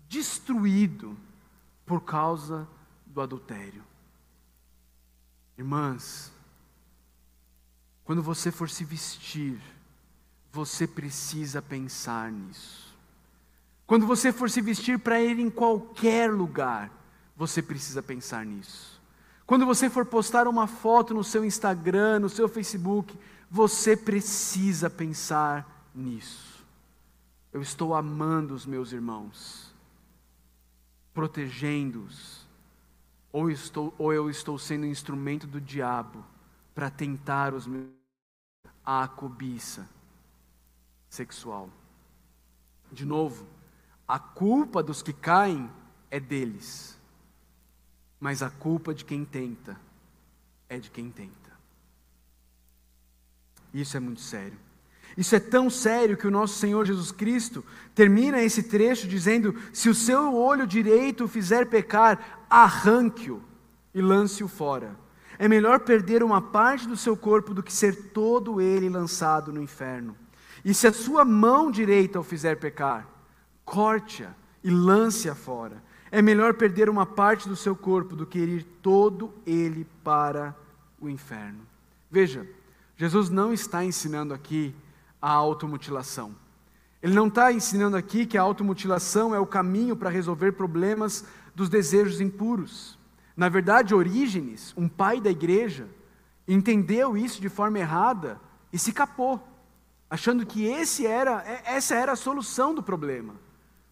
destruído, 0.10 1.16
por 1.86 2.02
causa 2.02 2.68
do 3.06 3.22
adultério? 3.22 3.84
Irmãs, 5.56 6.32
quando 8.04 8.24
você 8.24 8.52
for 8.52 8.68
se 8.68 8.84
vestir, 8.84 9.62
você 10.52 10.88
precisa 10.88 11.62
pensar 11.62 12.32
nisso. 12.32 12.92
Quando 13.86 14.08
você 14.08 14.34
for 14.34 14.50
se 14.50 14.62
vestir 14.62 14.98
para 14.98 15.22
ir 15.22 15.38
em 15.38 15.52
qualquer 15.52 16.34
lugar, 16.34 16.92
você 17.38 17.62
precisa 17.62 18.02
pensar 18.02 18.44
nisso. 18.44 18.91
Quando 19.46 19.66
você 19.66 19.90
for 19.90 20.06
postar 20.06 20.48
uma 20.48 20.68
foto 20.68 21.14
no 21.14 21.24
seu 21.24 21.44
Instagram, 21.44 22.20
no 22.20 22.30
seu 22.30 22.48
Facebook, 22.48 23.18
você 23.50 23.98
precisa 23.98 24.90
pensar 24.90 25.90
nisso. 25.94 26.66
eu 27.52 27.62
estou 27.62 27.94
amando 27.94 28.54
os 28.54 28.66
meus 28.66 28.94
irmãos, 28.94 29.76
protegendo-os, 31.14 32.48
ou, 33.30 33.50
estou, 33.50 33.94
ou 33.98 34.14
eu 34.14 34.30
estou 34.30 34.58
sendo 34.58 34.86
instrumento 34.86 35.46
do 35.46 35.60
diabo 35.60 36.24
para 36.74 36.90
tentar 36.90 37.54
os 37.54 37.68
meus 37.68 37.90
a 38.86 39.08
cobiça 39.08 39.88
sexual. 41.10 41.70
De 42.92 43.06
novo, 43.06 43.46
a 44.08 44.20
culpa 44.20 44.82
dos 44.84 45.02
que 45.02 45.14
caem 45.14 45.70
é 46.10 46.20
deles, 46.20 46.98
mas 48.22 48.44
a 48.44 48.52
culpa 48.52 48.94
de 48.94 49.04
quem 49.04 49.26
tenta 49.26 49.76
é 50.70 50.78
de 50.78 50.92
quem 50.92 51.10
tenta. 51.10 51.32
Isso 53.74 53.98
é 53.98 54.00
muito 54.00 54.22
sério. 54.22 54.58
Isso 55.18 55.36
é 55.36 55.40
tão 55.40 55.70
sério 55.70 56.16
que 56.16 56.28
o 56.28 56.32
nosso 56.32 56.60
Senhor 56.60 56.86
Jesus 56.86 57.12
Cristo 57.12 57.66
termina 57.96 58.42
esse 58.42 58.64
trecho 58.64 59.08
dizendo: 59.08 59.56
Se 59.74 59.90
o 59.90 59.96
seu 59.96 60.34
olho 60.36 60.68
direito 60.68 61.26
o 61.26 61.28
fizer 61.28 61.66
pecar, 61.66 62.46
arranque-o 62.50 63.42
e 63.94 64.02
lance-o 64.02 64.48
fora. 64.48 64.96
É 65.38 65.48
melhor 65.48 65.80
perder 65.80 66.24
uma 66.24 66.42
parte 66.42 66.88
do 66.88 66.96
seu 66.96 67.18
corpo 67.18 67.54
do 67.54 67.64
que 67.64 67.74
ser 67.74 68.12
todo 68.12 68.62
ele 68.62 68.88
lançado 68.88 69.52
no 69.52 69.62
inferno. 69.62 70.16
E 70.64 70.74
se 70.74 70.86
a 70.86 70.94
sua 70.94 71.26
mão 71.26 71.72
direita 71.72 72.20
o 72.20 72.24
fizer 72.24 72.58
pecar, 72.58 73.08
corte-a 73.66 74.34
e 74.64 74.70
lance-a 74.70 75.34
fora. 75.34 75.84
É 76.12 76.22
melhor 76.22 76.54
perder 76.56 76.90
uma 76.90 77.06
parte 77.06 77.48
do 77.48 77.56
seu 77.56 77.76
corpo 77.76 78.16
do 78.16 78.26
que 78.26 78.38
ir 78.38 78.64
todo 78.82 79.34
ele 79.46 79.88
para 80.04 80.54
o 81.00 81.08
inferno. 81.08 81.62
Veja, 82.10 82.46
Jesus 82.98 83.30
não 83.30 83.54
está 83.54 83.86
ensinando 83.86 84.34
aqui 84.34 84.76
a 85.22 85.32
automutilação. 85.32 86.36
Ele 87.02 87.14
não 87.14 87.28
está 87.28 87.52
ensinando 87.52 87.96
aqui 87.96 88.26
que 88.26 88.38
a 88.38 88.42
automutilação 88.42 89.34
é 89.34 89.40
o 89.40 89.46
caminho 89.46 89.96
para 89.96 90.10
resolver 90.10 90.52
problemas 90.52 91.26
dos 91.56 91.70
desejos 91.70 92.20
impuros. 92.20 93.00
Na 93.36 93.50
verdade, 93.50 93.96
Orígenes, 93.96 94.74
um 94.78 94.88
pai 94.88 95.20
da 95.20 95.32
igreja, 95.32 95.88
entendeu 96.48 97.18
isso 97.18 97.42
de 97.42 97.50
forma 97.50 97.80
errada 97.80 98.40
e 98.72 98.78
se 98.78 98.92
capou, 98.92 99.42
achando 100.10 100.46
que 100.46 100.66
esse 100.66 101.08
era, 101.08 101.44
é, 101.46 101.76
essa 101.76 101.96
era 101.96 102.12
a 102.12 102.18
solução 102.18 102.76
do 102.76 102.84
problema. 102.84 103.36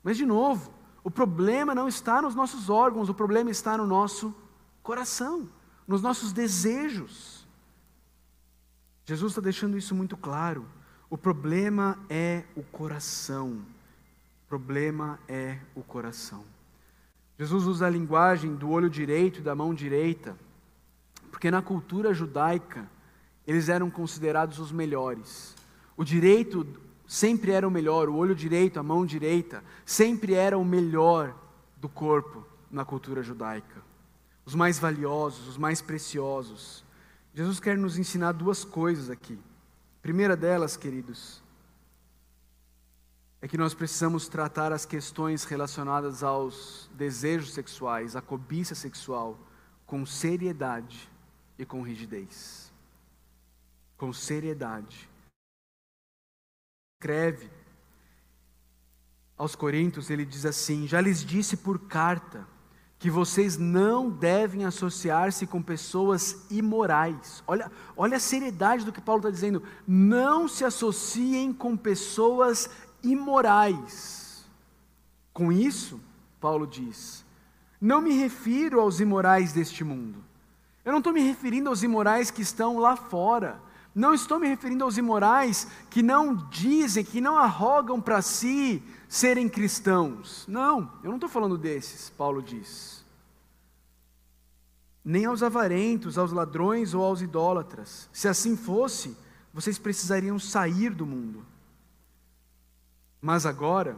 Mas, 0.03 0.17
de 0.17 0.25
novo, 0.25 0.71
o 1.03 1.09
problema 1.09 1.73
não 1.73 1.87
está 1.87 2.21
nos 2.21 2.35
nossos 2.35 2.69
órgãos, 2.69 3.09
o 3.09 3.13
problema 3.13 3.49
está 3.49 3.77
no 3.77 3.87
nosso 3.87 4.35
coração, 4.83 5.47
nos 5.87 6.01
nossos 6.01 6.33
desejos. 6.33 7.47
Jesus 9.05 9.31
está 9.31 9.41
deixando 9.41 9.77
isso 9.77 9.95
muito 9.95 10.17
claro. 10.17 10.65
O 11.09 11.17
problema 11.17 11.97
é 12.09 12.43
o 12.55 12.63
coração. 12.63 13.65
O 14.45 14.47
problema 14.49 15.19
é 15.27 15.57
o 15.73 15.81
coração. 15.81 16.43
Jesus 17.37 17.65
usa 17.65 17.87
a 17.87 17.89
linguagem 17.89 18.53
do 18.53 18.69
olho 18.69 18.89
direito 18.89 19.39
e 19.39 19.41
da 19.41 19.55
mão 19.55 19.73
direita, 19.73 20.37
porque 21.31 21.49
na 21.49 21.61
cultura 21.61 22.13
judaica 22.13 22.89
eles 23.47 23.69
eram 23.69 23.89
considerados 23.89 24.59
os 24.59 24.71
melhores. 24.71 25.55
O 25.95 26.03
direito 26.03 26.67
sempre 27.09 27.51
era 27.51 27.67
o 27.67 27.71
melhor, 27.71 28.07
o 28.07 28.15
olho 28.15 28.35
direito, 28.35 28.79
a 28.79 28.83
mão 28.83 29.03
direita, 29.03 29.63
sempre 29.83 30.35
era 30.35 30.55
o 30.55 30.63
melhor 30.63 31.35
do 31.75 31.89
corpo 31.89 32.45
na 32.69 32.85
cultura 32.85 33.23
judaica. 33.23 33.81
Os 34.45 34.53
mais 34.53 34.77
valiosos, 34.77 35.47
os 35.47 35.57
mais 35.57 35.81
preciosos. 35.81 36.85
Jesus 37.33 37.59
quer 37.59 37.75
nos 37.75 37.97
ensinar 37.97 38.33
duas 38.33 38.63
coisas 38.63 39.09
aqui. 39.09 39.39
Primeira 40.03 40.37
delas, 40.37 40.77
queridos, 40.77 41.41
é 43.41 43.47
que 43.47 43.57
nós 43.57 43.73
precisamos 43.73 44.27
tratar 44.27 44.71
as 44.71 44.85
questões 44.85 45.45
relacionadas 45.45 46.21
aos 46.21 46.91
desejos 46.93 47.53
sexuais, 47.53 48.15
à 48.15 48.21
cobiça 48.21 48.75
sexual, 48.75 49.35
com 49.83 50.05
seriedade 50.05 51.09
e 51.57 51.65
com 51.65 51.81
rigidez. 51.81 52.71
Com 53.97 54.13
seriedade. 54.13 55.09
Escreve 56.99 57.49
aos 59.37 59.55
Coríntios, 59.55 60.09
ele 60.09 60.25
diz 60.25 60.45
assim: 60.45 60.85
Já 60.85 60.99
lhes 60.99 61.23
disse 61.23 61.55
por 61.55 61.79
carta 61.87 62.45
que 62.99 63.09
vocês 63.09 63.57
não 63.57 64.09
devem 64.09 64.65
associar-se 64.65 65.47
com 65.47 65.61
pessoas 65.61 66.45
imorais. 66.51 67.41
Olha, 67.47 67.71
olha 67.95 68.17
a 68.17 68.19
seriedade 68.19 68.83
do 68.83 68.91
que 68.91 68.99
Paulo 68.99 69.21
está 69.21 69.29
dizendo. 69.29 69.63
Não 69.87 70.45
se 70.45 70.65
associem 70.65 71.53
com 71.53 71.77
pessoas 71.77 72.69
imorais. 73.01 74.45
Com 75.31 75.53
isso, 75.53 76.01
Paulo 76.41 76.67
diz, 76.67 77.25
não 77.79 78.01
me 78.01 78.11
refiro 78.11 78.81
aos 78.81 78.99
imorais 78.99 79.53
deste 79.53 79.85
mundo. 79.85 80.21
Eu 80.83 80.91
não 80.91 80.99
estou 80.99 81.13
me 81.13 81.21
referindo 81.21 81.69
aos 81.69 81.81
imorais 81.81 82.29
que 82.29 82.41
estão 82.41 82.77
lá 82.77 82.97
fora. 82.97 83.68
Não 83.99 84.13
estou 84.13 84.39
me 84.39 84.47
referindo 84.47 84.85
aos 84.85 84.97
imorais 84.97 85.67
que 85.89 86.01
não 86.01 86.33
dizem, 86.33 87.03
que 87.03 87.19
não 87.19 87.37
arrogam 87.37 87.99
para 87.99 88.21
si 88.21 88.81
serem 89.09 89.49
cristãos. 89.49 90.45
Não, 90.47 90.89
eu 91.03 91.09
não 91.09 91.17
estou 91.17 91.27
falando 91.27 91.57
desses, 91.57 92.09
Paulo 92.09 92.41
diz. 92.41 93.03
Nem 95.03 95.25
aos 95.25 95.43
avarentos, 95.43 96.17
aos 96.17 96.31
ladrões 96.31 96.93
ou 96.93 97.03
aos 97.03 97.21
idólatras. 97.21 98.09
Se 98.13 98.29
assim 98.29 98.55
fosse, 98.55 99.17
vocês 99.53 99.77
precisariam 99.77 100.39
sair 100.39 100.91
do 100.91 101.05
mundo. 101.05 101.45
Mas 103.21 103.45
agora, 103.45 103.97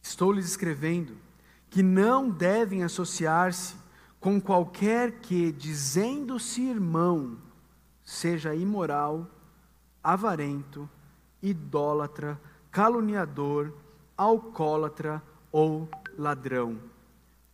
estou 0.00 0.30
lhes 0.30 0.46
escrevendo 0.46 1.16
que 1.68 1.82
não 1.82 2.30
devem 2.30 2.84
associar-se 2.84 3.74
com 4.20 4.40
qualquer 4.40 5.18
que, 5.22 5.50
dizendo-se 5.50 6.62
irmão, 6.62 7.36
seja 8.08 8.54
imoral, 8.54 9.26
avarento, 10.02 10.88
idólatra, 11.42 12.40
caluniador, 12.70 13.70
alcoólatra 14.16 15.22
ou 15.52 15.86
ladrão. 16.16 16.80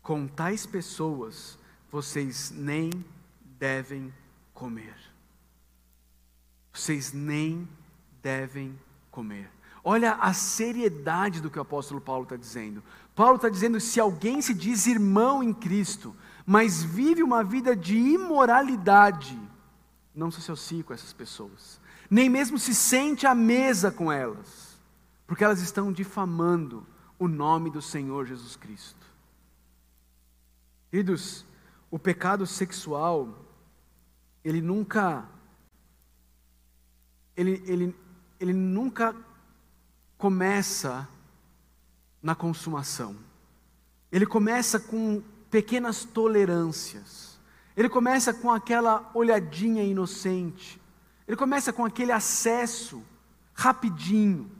Com 0.00 0.28
tais 0.28 0.64
pessoas 0.64 1.58
vocês 1.90 2.52
nem 2.52 2.88
devem 3.58 4.14
comer. 4.52 4.94
Vocês 6.72 7.12
nem 7.12 7.68
devem 8.22 8.78
comer. 9.10 9.50
Olha 9.82 10.12
a 10.14 10.32
seriedade 10.32 11.40
do 11.40 11.50
que 11.50 11.58
o 11.58 11.62
apóstolo 11.62 12.00
Paulo 12.00 12.22
está 12.22 12.36
dizendo. 12.36 12.80
Paulo 13.12 13.36
está 13.36 13.48
dizendo: 13.48 13.80
se 13.80 13.98
alguém 13.98 14.40
se 14.40 14.54
diz 14.54 14.86
irmão 14.86 15.42
em 15.42 15.52
Cristo, 15.52 16.14
mas 16.46 16.80
vive 16.84 17.24
uma 17.24 17.42
vida 17.42 17.74
de 17.74 17.96
imoralidade, 17.96 19.36
não 20.14 20.30
se 20.30 20.38
associe 20.38 20.82
com 20.82 20.94
essas 20.94 21.12
pessoas, 21.12 21.80
nem 22.10 22.28
mesmo 22.28 22.58
se 22.58 22.74
sente 22.74 23.26
à 23.26 23.34
mesa 23.34 23.90
com 23.90 24.12
elas 24.12 24.74
porque 25.26 25.44
elas 25.44 25.60
estão 25.60 25.92
difamando 25.92 26.86
o 27.18 27.28
nome 27.28 27.70
do 27.70 27.80
Senhor 27.80 28.26
Jesus 28.26 28.56
Cristo. 28.56 29.06
Queridos, 30.90 31.44
o 31.90 31.98
pecado 31.98 32.46
sexual, 32.46 33.44
ele 34.44 34.60
nunca, 34.60 35.26
ele, 37.36 37.62
ele, 37.66 37.96
ele 38.38 38.52
nunca 38.52 39.16
começa 40.18 41.08
na 42.22 42.34
consumação. 42.34 43.16
Ele 44.12 44.26
começa 44.26 44.78
com 44.78 45.22
pequenas 45.50 46.04
tolerâncias. 46.04 47.33
Ele 47.76 47.88
começa 47.88 48.32
com 48.32 48.50
aquela 48.50 49.10
olhadinha 49.14 49.82
inocente. 49.82 50.80
Ele 51.26 51.36
começa 51.36 51.72
com 51.72 51.84
aquele 51.84 52.12
acesso 52.12 53.02
rapidinho 53.54 54.50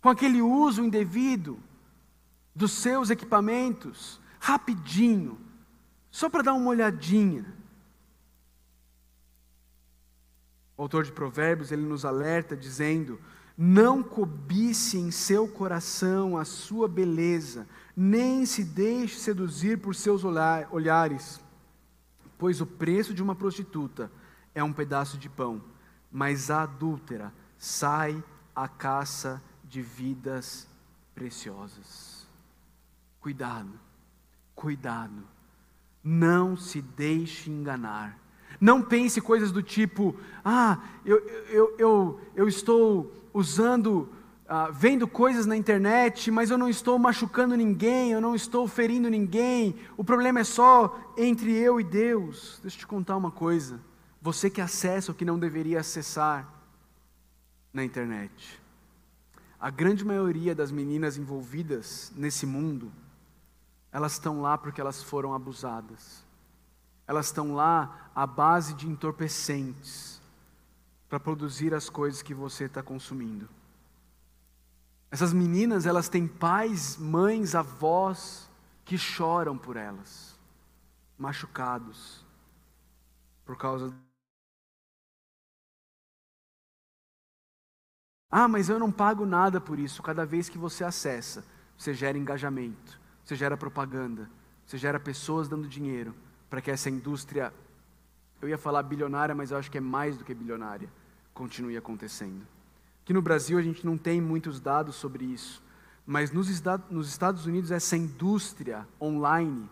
com 0.00 0.08
aquele 0.08 0.40
uso 0.40 0.82
indevido 0.82 1.58
dos 2.54 2.72
seus 2.72 3.10
equipamentos, 3.10 4.20
rapidinho, 4.38 5.38
só 6.10 6.28
para 6.28 6.42
dar 6.42 6.54
uma 6.54 6.70
olhadinha. 6.70 7.54
O 10.76 10.82
autor 10.82 11.04
de 11.04 11.12
Provérbios, 11.12 11.70
ele 11.70 11.82
nos 11.82 12.04
alerta 12.04 12.56
dizendo: 12.56 13.20
Não 13.56 14.02
cobice 14.02 14.96
em 14.96 15.10
seu 15.10 15.46
coração 15.46 16.38
a 16.38 16.44
sua 16.44 16.88
beleza, 16.88 17.68
nem 17.94 18.46
se 18.46 18.64
deixe 18.64 19.18
seduzir 19.18 19.78
por 19.78 19.94
seus 19.94 20.24
olhares, 20.24 21.40
pois 22.40 22.58
o 22.62 22.66
preço 22.66 23.12
de 23.12 23.22
uma 23.22 23.36
prostituta 23.36 24.10
é 24.54 24.64
um 24.64 24.72
pedaço 24.72 25.18
de 25.18 25.28
pão, 25.28 25.62
mas 26.10 26.50
a 26.50 26.62
adúltera 26.62 27.34
sai 27.58 28.24
à 28.56 28.66
caça 28.66 29.42
de 29.62 29.82
vidas 29.82 30.66
preciosas. 31.14 32.26
Cuidado, 33.20 33.78
cuidado. 34.54 35.22
Não 36.02 36.56
se 36.56 36.80
deixe 36.80 37.50
enganar. 37.50 38.18
Não 38.58 38.80
pense 38.80 39.20
coisas 39.20 39.52
do 39.52 39.62
tipo: 39.62 40.18
ah, 40.42 40.82
eu, 41.04 41.18
eu, 41.50 41.76
eu, 41.78 42.20
eu 42.34 42.48
estou 42.48 43.14
usando 43.34 44.08
ah, 44.52 44.68
vendo 44.68 45.06
coisas 45.06 45.46
na 45.46 45.56
internet, 45.56 46.28
mas 46.28 46.50
eu 46.50 46.58
não 46.58 46.68
estou 46.68 46.98
machucando 46.98 47.56
ninguém, 47.56 48.10
eu 48.10 48.20
não 48.20 48.34
estou 48.34 48.66
ferindo 48.66 49.08
ninguém, 49.08 49.76
o 49.96 50.02
problema 50.02 50.40
é 50.40 50.44
só 50.44 50.98
entre 51.16 51.56
eu 51.56 51.80
e 51.80 51.84
Deus. 51.84 52.58
Deixa 52.60 52.76
eu 52.76 52.80
te 52.80 52.86
contar 52.88 53.16
uma 53.16 53.30
coisa. 53.30 53.80
Você 54.20 54.50
que 54.50 54.60
acessa 54.60 55.12
o 55.12 55.14
que 55.14 55.24
não 55.24 55.38
deveria 55.38 55.78
acessar 55.78 56.52
na 57.72 57.84
internet. 57.84 58.60
A 59.60 59.70
grande 59.70 60.04
maioria 60.04 60.52
das 60.52 60.72
meninas 60.72 61.16
envolvidas 61.16 62.12
nesse 62.16 62.44
mundo, 62.44 62.90
elas 63.92 64.14
estão 64.14 64.42
lá 64.42 64.58
porque 64.58 64.80
elas 64.80 65.00
foram 65.00 65.32
abusadas. 65.32 66.24
Elas 67.06 67.26
estão 67.26 67.54
lá 67.54 68.10
à 68.12 68.26
base 68.26 68.74
de 68.74 68.88
entorpecentes 68.88 70.20
para 71.08 71.20
produzir 71.20 71.72
as 71.72 71.88
coisas 71.88 72.20
que 72.20 72.34
você 72.34 72.64
está 72.64 72.82
consumindo. 72.82 73.48
Essas 75.10 75.32
meninas, 75.32 75.86
elas 75.86 76.08
têm 76.08 76.26
pais, 76.26 76.96
mães, 76.96 77.54
avós 77.54 78.48
que 78.84 78.96
choram 78.96 79.58
por 79.58 79.76
elas, 79.76 80.38
machucados 81.18 82.24
por 83.44 83.56
causa 83.56 83.92
Ah, 88.30 88.46
mas 88.46 88.68
eu 88.68 88.78
não 88.78 88.92
pago 88.92 89.26
nada 89.26 89.60
por 89.60 89.78
isso. 89.78 90.02
Cada 90.02 90.24
vez 90.24 90.48
que 90.48 90.56
você 90.56 90.84
acessa, 90.84 91.44
você 91.76 91.92
gera 91.92 92.16
engajamento, 92.16 93.00
você 93.24 93.34
gera 93.34 93.56
propaganda, 93.56 94.30
você 94.64 94.78
gera 94.78 95.00
pessoas 95.00 95.48
dando 95.48 95.66
dinheiro 95.66 96.14
para 96.48 96.60
que 96.60 96.70
essa 96.70 96.88
indústria, 96.88 97.52
eu 98.40 98.48
ia 98.48 98.56
falar 98.56 98.84
bilionária, 98.84 99.34
mas 99.34 99.50
eu 99.50 99.58
acho 99.58 99.68
que 99.70 99.78
é 99.78 99.80
mais 99.80 100.16
do 100.16 100.24
que 100.24 100.32
bilionária, 100.32 100.88
continue 101.34 101.76
acontecendo. 101.76 102.46
Aqui 103.02 103.12
no 103.12 103.22
Brasil 103.22 103.58
a 103.58 103.62
gente 103.62 103.84
não 103.84 103.98
tem 103.98 104.20
muitos 104.20 104.60
dados 104.60 104.96
sobre 104.96 105.24
isso, 105.24 105.62
mas 106.06 106.30
nos 106.32 106.48
Estados 106.48 107.46
Unidos 107.46 107.70
essa 107.70 107.96
indústria 107.96 108.86
online, 109.00 109.68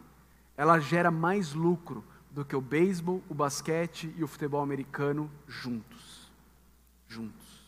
ela 0.57 0.79
gera 0.79 1.11
mais 1.11 1.53
lucro 1.53 2.05
do 2.31 2.45
que 2.45 2.57
o 2.57 2.61
beisebol, 2.61 3.23
o 3.29 3.35
basquete 3.35 4.13
e 4.17 4.25
o 4.25 4.29
futebol 4.29 4.63
americano 4.63 5.31
juntos. 5.47 6.31
Juntos. 7.07 7.59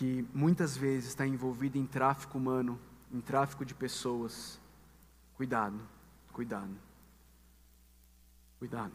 que 0.00 0.26
muitas 0.32 0.78
vezes 0.78 1.10
está 1.10 1.26
envolvido 1.26 1.76
em 1.76 1.84
tráfico 1.84 2.38
humano, 2.38 2.80
em 3.12 3.20
tráfico 3.20 3.66
de 3.66 3.74
pessoas. 3.74 4.58
Cuidado, 5.40 5.80
cuidado, 6.34 6.76
cuidado. 8.58 8.92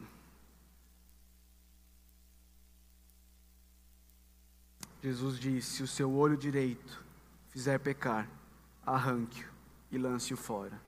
Jesus 5.01 5.39
disse: 5.39 5.77
Se 5.77 5.81
o 5.81 5.87
seu 5.87 6.13
olho 6.13 6.37
direito 6.37 7.03
fizer 7.49 7.79
pecar, 7.79 8.29
arranque-o 8.85 9.49
e 9.91 9.97
lance-o 9.97 10.37
fora. 10.37 10.79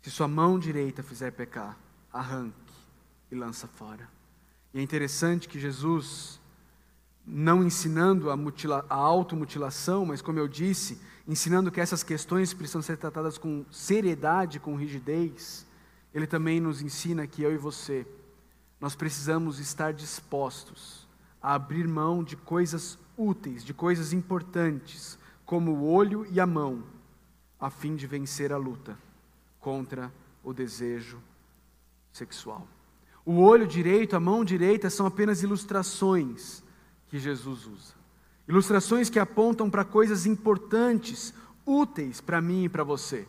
Se 0.00 0.10
sua 0.10 0.26
mão 0.26 0.58
direita 0.58 1.00
fizer 1.00 1.30
pecar, 1.30 1.78
arranque 2.12 2.74
e 3.30 3.36
lança 3.36 3.68
fora. 3.68 4.10
E 4.74 4.80
é 4.80 4.82
interessante 4.82 5.48
que 5.48 5.60
Jesus 5.60 6.40
não 7.26 7.62
ensinando 7.62 8.30
a, 8.30 8.36
mutila, 8.36 8.84
a 8.88 8.94
automutilação, 8.94 10.04
mas 10.04 10.20
como 10.20 10.38
eu 10.38 10.48
disse, 10.48 11.00
ensinando 11.26 11.70
que 11.70 11.80
essas 11.80 12.02
questões 12.02 12.52
precisam 12.52 12.82
ser 12.82 12.96
tratadas 12.96 13.38
com 13.38 13.64
seriedade, 13.70 14.58
com 14.58 14.74
rigidez, 14.74 15.66
ele 16.12 16.26
também 16.26 16.60
nos 16.60 16.82
ensina 16.82 17.26
que 17.26 17.42
eu 17.42 17.52
e 17.52 17.56
você, 17.56 18.06
nós 18.80 18.94
precisamos 18.94 19.60
estar 19.60 19.92
dispostos 19.92 21.06
a 21.40 21.54
abrir 21.54 21.86
mão 21.86 22.22
de 22.22 22.36
coisas 22.36 22.98
úteis, 23.16 23.64
de 23.64 23.72
coisas 23.72 24.12
importantes, 24.12 25.18
como 25.46 25.72
o 25.72 25.90
olho 25.90 26.26
e 26.30 26.40
a 26.40 26.46
mão, 26.46 26.82
a 27.58 27.70
fim 27.70 27.94
de 27.94 28.06
vencer 28.06 28.52
a 28.52 28.56
luta 28.56 28.98
contra 29.60 30.12
o 30.42 30.52
desejo 30.52 31.22
sexual. 32.12 32.66
O 33.24 33.40
olho 33.40 33.66
direito, 33.66 34.16
a 34.16 34.20
mão 34.20 34.44
direita 34.44 34.90
são 34.90 35.06
apenas 35.06 35.42
ilustrações 35.42 36.62
que 37.12 37.18
Jesus 37.18 37.66
usa. 37.66 37.94
Ilustrações 38.48 39.10
que 39.10 39.18
apontam 39.18 39.68
para 39.68 39.84
coisas 39.84 40.24
importantes, 40.24 41.34
úteis 41.66 42.22
para 42.22 42.40
mim 42.40 42.64
e 42.64 42.68
para 42.70 42.82
você, 42.82 43.28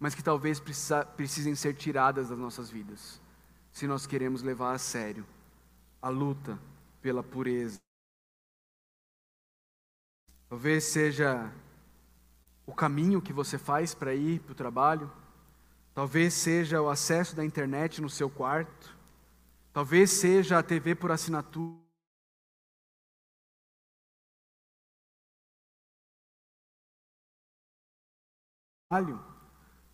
mas 0.00 0.16
que 0.16 0.22
talvez 0.22 0.58
precisa, 0.58 1.04
precisem 1.04 1.54
ser 1.54 1.74
tiradas 1.74 2.28
das 2.28 2.36
nossas 2.36 2.68
vidas, 2.68 3.20
se 3.72 3.86
nós 3.86 4.04
queremos 4.04 4.42
levar 4.42 4.72
a 4.72 4.78
sério 4.78 5.24
a 6.02 6.08
luta 6.08 6.58
pela 7.00 7.22
pureza. 7.22 7.78
Talvez 10.48 10.82
seja 10.82 11.52
o 12.66 12.74
caminho 12.74 13.22
que 13.22 13.32
você 13.32 13.56
faz 13.56 13.94
para 13.94 14.12
ir 14.12 14.40
para 14.40 14.52
o 14.52 14.56
trabalho, 14.56 15.08
talvez 15.94 16.34
seja 16.34 16.82
o 16.82 16.88
acesso 16.88 17.36
da 17.36 17.44
internet 17.44 18.02
no 18.02 18.10
seu 18.10 18.28
quarto, 18.28 18.92
talvez 19.72 20.10
seja 20.10 20.58
a 20.58 20.64
TV 20.64 20.96
por 20.96 21.12
assinatura. 21.12 21.87
Trabalho. 28.88 29.20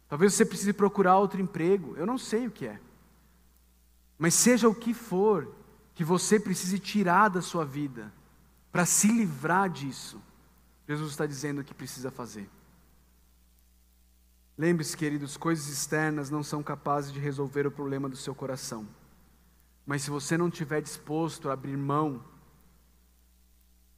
Talvez 0.09 0.35
você 0.35 0.45
precise 0.45 0.73
procurar 0.73 1.19
outro 1.19 1.41
emprego. 1.41 1.97
Eu 1.97 2.07
não 2.07 2.17
sei 2.17 2.47
o 2.47 2.51
que 2.51 2.67
é. 2.67 2.81
Mas 4.17 4.35
seja 4.35 4.69
o 4.69 4.75
que 4.75 4.95
for 4.95 5.53
que 5.95 6.05
você 6.05 6.39
precise 6.39 6.79
tirar 6.79 7.29
da 7.29 7.43
sua 7.43 7.65
vida 7.65 8.13
para 8.71 8.87
se 8.87 9.09
livrar 9.09 9.69
disso, 9.69 10.21
Jesus 10.89 11.11
está 11.11 11.27
dizendo 11.27 11.61
o 11.61 11.65
que 11.65 11.75
precisa 11.75 12.11
fazer. 12.11 12.49
Lembre-se, 14.57 14.97
queridos, 14.97 15.37
coisas 15.37 15.69
externas 15.69 16.31
não 16.31 16.43
são 16.43 16.63
capazes 16.63 17.13
de 17.13 17.19
resolver 17.19 17.67
o 17.67 17.71
problema 17.71 18.09
do 18.09 18.17
seu 18.17 18.35
coração. 18.35 18.87
Mas 19.85 20.03
se 20.03 20.11
você 20.11 20.37
não 20.37 20.49
estiver 20.49 20.81
disposto 20.81 21.49
a 21.49 21.53
abrir 21.53 21.77
mão 21.77 22.25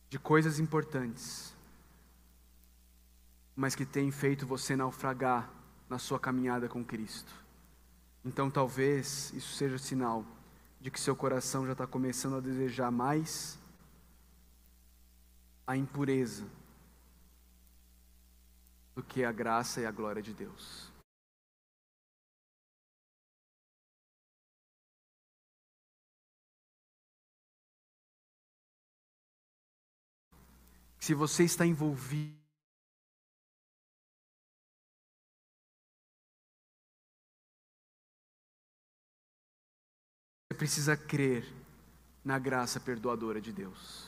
de 0.08 0.18
coisas 0.18 0.58
importantes, 0.58 1.55
mas 3.56 3.74
que 3.74 3.86
tem 3.86 4.12
feito 4.12 4.46
você 4.46 4.76
naufragar 4.76 5.50
na 5.88 5.98
sua 5.98 6.20
caminhada 6.20 6.68
com 6.68 6.84
Cristo. 6.84 7.32
Então 8.22 8.50
talvez 8.50 9.32
isso 9.32 9.54
seja 9.54 9.78
sinal 9.78 10.26
de 10.78 10.90
que 10.90 11.00
seu 11.00 11.16
coração 11.16 11.64
já 11.64 11.72
está 11.72 11.86
começando 11.86 12.36
a 12.36 12.40
desejar 12.40 12.90
mais 12.90 13.58
a 15.66 15.76
impureza 15.76 16.44
do 18.94 19.02
que 19.02 19.24
a 19.24 19.32
graça 19.32 19.80
e 19.80 19.86
a 19.86 19.90
glória 19.90 20.22
de 20.22 20.34
Deus. 20.34 20.92
Se 30.98 31.14
você 31.14 31.44
está 31.44 31.64
envolvido 31.64 32.45
precisa 40.56 40.96
crer 40.96 41.46
na 42.24 42.38
graça 42.38 42.80
perdoadora 42.80 43.40
de 43.40 43.52
Deus. 43.52 44.06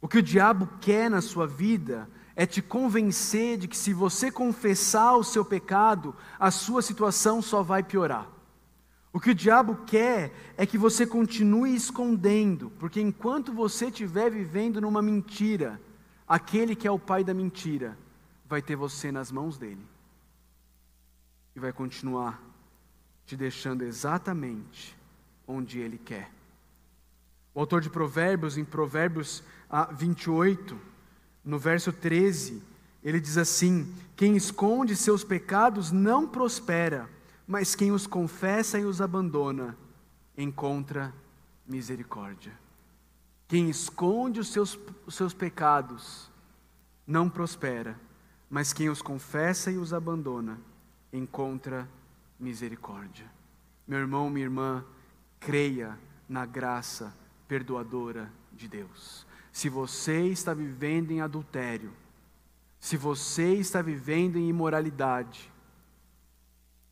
O 0.00 0.08
que 0.08 0.18
o 0.18 0.22
diabo 0.22 0.66
quer 0.80 1.10
na 1.10 1.20
sua 1.20 1.46
vida 1.46 2.08
é 2.34 2.46
te 2.46 2.62
convencer 2.62 3.58
de 3.58 3.68
que 3.68 3.76
se 3.76 3.92
você 3.92 4.30
confessar 4.30 5.16
o 5.16 5.24
seu 5.24 5.44
pecado, 5.44 6.16
a 6.38 6.50
sua 6.50 6.80
situação 6.80 7.42
só 7.42 7.62
vai 7.62 7.82
piorar. 7.82 8.26
O 9.12 9.20
que 9.20 9.30
o 9.30 9.34
diabo 9.34 9.84
quer 9.84 10.32
é 10.56 10.64
que 10.64 10.78
você 10.78 11.04
continue 11.04 11.74
escondendo, 11.74 12.70
porque 12.78 13.00
enquanto 13.00 13.52
você 13.52 13.86
estiver 13.86 14.30
vivendo 14.30 14.80
numa 14.80 15.02
mentira, 15.02 15.78
aquele 16.26 16.76
que 16.76 16.86
é 16.86 16.90
o 16.90 16.98
pai 16.98 17.24
da 17.24 17.34
mentira 17.34 17.98
vai 18.46 18.62
ter 18.62 18.76
você 18.76 19.12
nas 19.12 19.30
mãos 19.30 19.58
dele 19.58 19.84
e 21.54 21.60
vai 21.60 21.72
continuar 21.72 22.40
te 23.26 23.36
deixando 23.36 23.82
exatamente 23.82 24.96
onde 25.50 25.78
Ele 25.78 25.98
quer. 25.98 26.30
O 27.54 27.60
autor 27.60 27.80
de 27.80 27.90
Provérbios, 27.90 28.56
em 28.56 28.64
Provérbios 28.64 29.42
28, 29.92 30.74
ah, 30.74 30.90
no 31.44 31.58
verso 31.58 31.92
13, 31.92 32.62
ele 33.02 33.20
diz 33.20 33.36
assim: 33.36 33.92
Quem 34.16 34.36
esconde 34.36 34.94
seus 34.94 35.24
pecados 35.24 35.90
não 35.90 36.28
prospera, 36.28 37.08
mas 37.46 37.74
quem 37.74 37.90
os 37.90 38.06
confessa 38.06 38.78
e 38.78 38.84
os 38.84 39.00
abandona 39.00 39.76
encontra 40.36 41.12
misericórdia. 41.66 42.52
Quem 43.48 43.68
esconde 43.68 44.38
os 44.38 44.48
seus, 44.52 44.78
os 45.04 45.14
seus 45.14 45.34
pecados 45.34 46.30
não 47.06 47.28
prospera, 47.28 47.98
mas 48.48 48.72
quem 48.72 48.88
os 48.88 49.02
confessa 49.02 49.70
e 49.72 49.76
os 49.76 49.92
abandona 49.92 50.58
encontra 51.12 51.88
misericórdia. 52.38 53.26
Meu 53.88 53.98
irmão, 53.98 54.30
minha 54.30 54.46
irmã, 54.46 54.84
creia 55.40 55.98
na 56.28 56.46
graça 56.46 57.16
perdoadora 57.48 58.30
de 58.52 58.68
Deus. 58.68 59.26
Se 59.50 59.68
você 59.68 60.26
está 60.26 60.54
vivendo 60.54 61.10
em 61.10 61.20
adultério, 61.20 61.92
se 62.78 62.96
você 62.96 63.54
está 63.54 63.82
vivendo 63.82 64.36
em 64.36 64.48
imoralidade, 64.48 65.50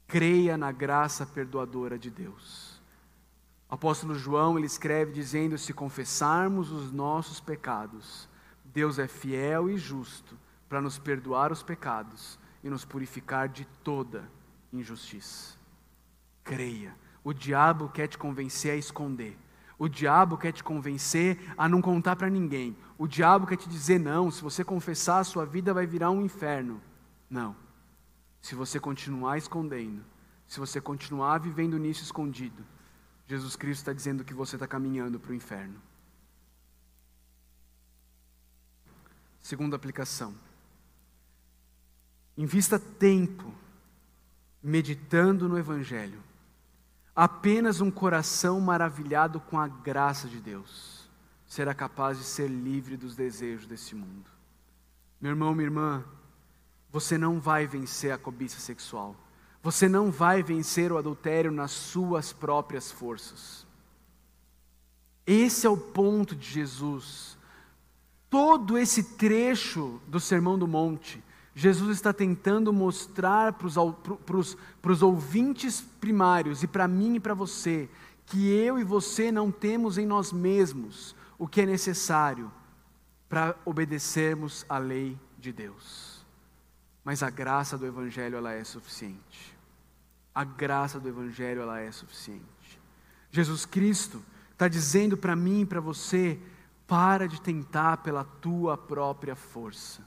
creia 0.06 0.56
na 0.56 0.72
graça 0.72 1.24
perdoadora 1.24 1.98
de 1.98 2.10
Deus. 2.10 2.82
O 3.70 3.74
apóstolo 3.74 4.14
João 4.14 4.56
ele 4.56 4.66
escreve 4.66 5.12
dizendo: 5.12 5.56
se 5.56 5.72
confessarmos 5.72 6.72
os 6.72 6.90
nossos 6.90 7.38
pecados, 7.38 8.28
Deus 8.64 8.98
é 8.98 9.06
fiel 9.06 9.68
e 9.70 9.76
justo 9.76 10.36
para 10.68 10.80
nos 10.80 10.98
perdoar 10.98 11.52
os 11.52 11.62
pecados 11.62 12.38
e 12.64 12.68
nos 12.68 12.84
purificar 12.84 13.48
de 13.48 13.66
toda 13.84 14.28
injustiça. 14.72 15.56
Creia. 16.42 16.94
O 17.28 17.34
diabo 17.34 17.90
quer 17.90 18.08
te 18.08 18.16
convencer 18.16 18.72
a 18.72 18.76
esconder. 18.76 19.36
O 19.78 19.86
diabo 19.86 20.38
quer 20.38 20.50
te 20.50 20.64
convencer 20.64 21.38
a 21.58 21.68
não 21.68 21.82
contar 21.82 22.16
para 22.16 22.30
ninguém. 22.30 22.74
O 22.96 23.06
diabo 23.06 23.46
quer 23.46 23.58
te 23.58 23.68
dizer: 23.68 24.00
não, 24.00 24.30
se 24.30 24.40
você 24.40 24.64
confessar, 24.64 25.18
a 25.18 25.24
sua 25.24 25.44
vida 25.44 25.74
vai 25.74 25.86
virar 25.86 26.10
um 26.10 26.24
inferno. 26.24 26.80
Não. 27.28 27.54
Se 28.40 28.54
você 28.54 28.80
continuar 28.80 29.36
escondendo, 29.36 30.02
se 30.46 30.58
você 30.58 30.80
continuar 30.80 31.36
vivendo 31.36 31.76
nisso 31.76 32.02
escondido, 32.02 32.64
Jesus 33.26 33.56
Cristo 33.56 33.80
está 33.80 33.92
dizendo 33.92 34.24
que 34.24 34.32
você 34.32 34.56
está 34.56 34.66
caminhando 34.66 35.20
para 35.20 35.32
o 35.32 35.34
inferno. 35.34 35.78
Segunda 39.42 39.76
aplicação. 39.76 40.34
Invista 42.38 42.78
tempo 42.78 43.52
meditando 44.62 45.46
no 45.46 45.58
Evangelho. 45.58 46.26
Apenas 47.18 47.80
um 47.80 47.90
coração 47.90 48.60
maravilhado 48.60 49.40
com 49.40 49.58
a 49.58 49.66
graça 49.66 50.28
de 50.28 50.38
Deus 50.38 51.10
será 51.48 51.74
capaz 51.74 52.16
de 52.16 52.22
ser 52.22 52.46
livre 52.46 52.96
dos 52.96 53.16
desejos 53.16 53.66
desse 53.66 53.92
mundo. 53.92 54.30
Meu 55.20 55.30
irmão, 55.30 55.52
minha 55.52 55.66
irmã, 55.66 56.04
você 56.92 57.18
não 57.18 57.40
vai 57.40 57.66
vencer 57.66 58.12
a 58.12 58.18
cobiça 58.18 58.60
sexual. 58.60 59.16
Você 59.64 59.88
não 59.88 60.12
vai 60.12 60.44
vencer 60.44 60.92
o 60.92 60.96
adultério 60.96 61.50
nas 61.50 61.72
suas 61.72 62.32
próprias 62.32 62.92
forças. 62.92 63.66
Esse 65.26 65.66
é 65.66 65.70
o 65.70 65.76
ponto 65.76 66.36
de 66.36 66.48
Jesus. 66.48 67.36
Todo 68.30 68.78
esse 68.78 69.16
trecho 69.16 70.00
do 70.06 70.20
Sermão 70.20 70.56
do 70.56 70.68
Monte 70.68 71.20
Jesus 71.58 71.96
está 71.96 72.12
tentando 72.12 72.72
mostrar 72.72 73.54
para 73.54 73.66
os 74.92 75.02
ouvintes 75.02 75.80
primários, 75.80 76.62
e 76.62 76.68
para 76.68 76.86
mim 76.86 77.16
e 77.16 77.20
para 77.20 77.34
você, 77.34 77.90
que 78.26 78.48
eu 78.48 78.78
e 78.78 78.84
você 78.84 79.32
não 79.32 79.50
temos 79.50 79.98
em 79.98 80.06
nós 80.06 80.32
mesmos 80.32 81.16
o 81.36 81.48
que 81.48 81.62
é 81.62 81.66
necessário 81.66 82.48
para 83.28 83.56
obedecermos 83.64 84.64
à 84.68 84.78
lei 84.78 85.18
de 85.36 85.52
Deus. 85.52 86.24
Mas 87.02 87.24
a 87.24 87.28
graça 87.28 87.76
do 87.76 87.86
Evangelho 87.86 88.36
ela 88.36 88.52
é 88.52 88.62
suficiente. 88.62 89.58
A 90.32 90.44
graça 90.44 91.00
do 91.00 91.08
Evangelho 91.08 91.62
ela 91.62 91.80
é 91.80 91.90
suficiente. 91.90 92.80
Jesus 93.32 93.66
Cristo 93.66 94.22
está 94.52 94.68
dizendo 94.68 95.16
para 95.16 95.34
mim 95.34 95.62
e 95.62 95.66
para 95.66 95.80
você: 95.80 96.38
para 96.86 97.26
de 97.26 97.40
tentar 97.40 97.96
pela 97.96 98.22
tua 98.22 98.78
própria 98.78 99.34
força. 99.34 100.06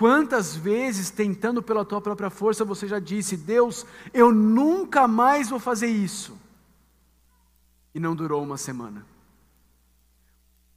Quantas 0.00 0.56
vezes, 0.56 1.10
tentando 1.10 1.62
pela 1.62 1.84
tua 1.84 2.00
própria 2.00 2.30
força, 2.30 2.64
você 2.64 2.88
já 2.88 2.98
disse: 2.98 3.36
Deus, 3.36 3.84
eu 4.14 4.32
nunca 4.32 5.06
mais 5.06 5.50
vou 5.50 5.60
fazer 5.60 5.88
isso. 5.88 6.40
E 7.94 8.00
não 8.00 8.16
durou 8.16 8.42
uma 8.42 8.56
semana. 8.56 9.04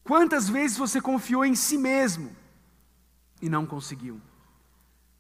Quantas 0.04 0.50
vezes 0.50 0.76
você 0.76 1.00
confiou 1.00 1.46
em 1.46 1.56
si 1.56 1.78
mesmo 1.78 2.36
e 3.42 3.48
não 3.48 3.66
conseguiu? 3.66 4.20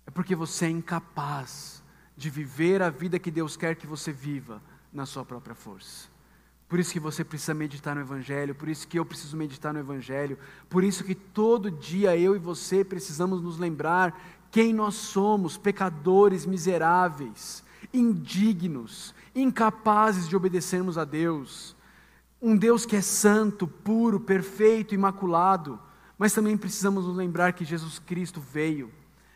É 0.06 0.12
porque 0.12 0.36
você 0.36 0.66
é 0.66 0.70
incapaz 0.70 1.82
de 2.18 2.30
viver 2.30 2.82
a 2.82 2.90
vida 2.90 3.18
que 3.18 3.32
Deus 3.32 3.56
quer 3.56 3.74
que 3.74 3.88
você 3.88 4.12
viva 4.12 4.62
na 4.92 5.06
sua 5.06 5.24
própria 5.24 5.56
força. 5.56 6.10
Por 6.68 6.80
isso 6.80 6.92
que 6.92 7.00
você 7.00 7.24
precisa 7.24 7.54
meditar 7.54 7.96
no 7.96 8.02
Evangelho, 8.02 8.56
por 8.56 8.68
isso 8.68 8.88
que 8.88 8.98
eu 8.98 9.06
preciso 9.06 9.38
meditar 9.38 9.74
no 9.74 9.80
Evangelho, 9.80 10.38
por 10.70 10.84
isso 10.84 11.04
que 11.04 11.14
todo 11.14 11.70
dia 11.70 12.18
eu 12.18 12.36
e 12.36 12.40
você 12.40 12.84
precisamos 12.84 13.42
nos 13.42 13.60
lembrar 13.60 14.20
quem 14.50 14.74
nós 14.74 14.96
somos, 14.96 15.58
pecadores 15.58 16.46
miseráveis, 16.46 17.64
indignos, 17.94 19.14
incapazes 19.36 20.28
de 20.28 20.36
obedecermos 20.36 20.98
a 20.98 21.04
Deus. 21.04 21.76
Um 22.42 22.56
Deus 22.56 22.86
que 22.86 22.96
é 22.96 23.02
santo, 23.02 23.68
puro, 23.68 24.20
perfeito, 24.20 24.96
imaculado, 24.96 25.80
mas 26.18 26.34
também 26.34 26.58
precisamos 26.58 27.06
nos 27.06 27.16
lembrar 27.16 27.54
que 27.54 27.66
Jesus 27.66 28.00
Cristo 28.00 28.42
veio 28.42 28.92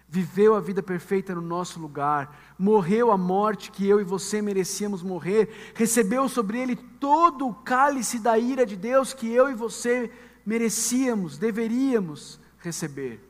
viveu 0.08 0.56
a 0.56 0.62
vida 0.62 0.82
perfeita 0.82 1.36
no 1.36 1.42
nosso 1.42 1.80
lugar, 1.80 2.56
morreu 2.58 3.12
a 3.12 3.18
morte 3.18 3.72
que 3.72 3.86
eu 3.86 4.00
e 4.00 4.04
você 4.04 4.42
merecíamos 4.42 5.04
morrer, 5.04 5.74
recebeu 5.76 6.30
sobre 6.30 6.60
ele 6.60 6.76
todo 6.76 7.48
o 7.48 7.54
cálice 7.54 8.18
da 8.18 8.40
ira 8.40 8.66
de 8.66 8.78
Deus 8.78 9.14
que 9.14 9.28
eu 9.28 9.50
e 9.50 9.54
você 9.54 10.12
merecíamos, 10.46 11.38
deveríamos 11.38 12.40
receber. 12.60 13.22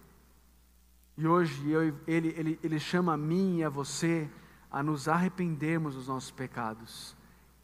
E 1.17 1.25
hoje 1.25 1.67
eu, 1.67 1.95
ele, 2.05 2.35
ele, 2.37 2.59
ele 2.61 2.79
chama 2.79 3.13
a 3.13 3.17
mim 3.17 3.57
e 3.57 3.63
a 3.63 3.69
você 3.69 4.29
a 4.69 4.83
nos 4.83 5.07
arrependermos 5.07 5.95
dos 5.95 6.07
nossos 6.07 6.29
pecados 6.29 7.15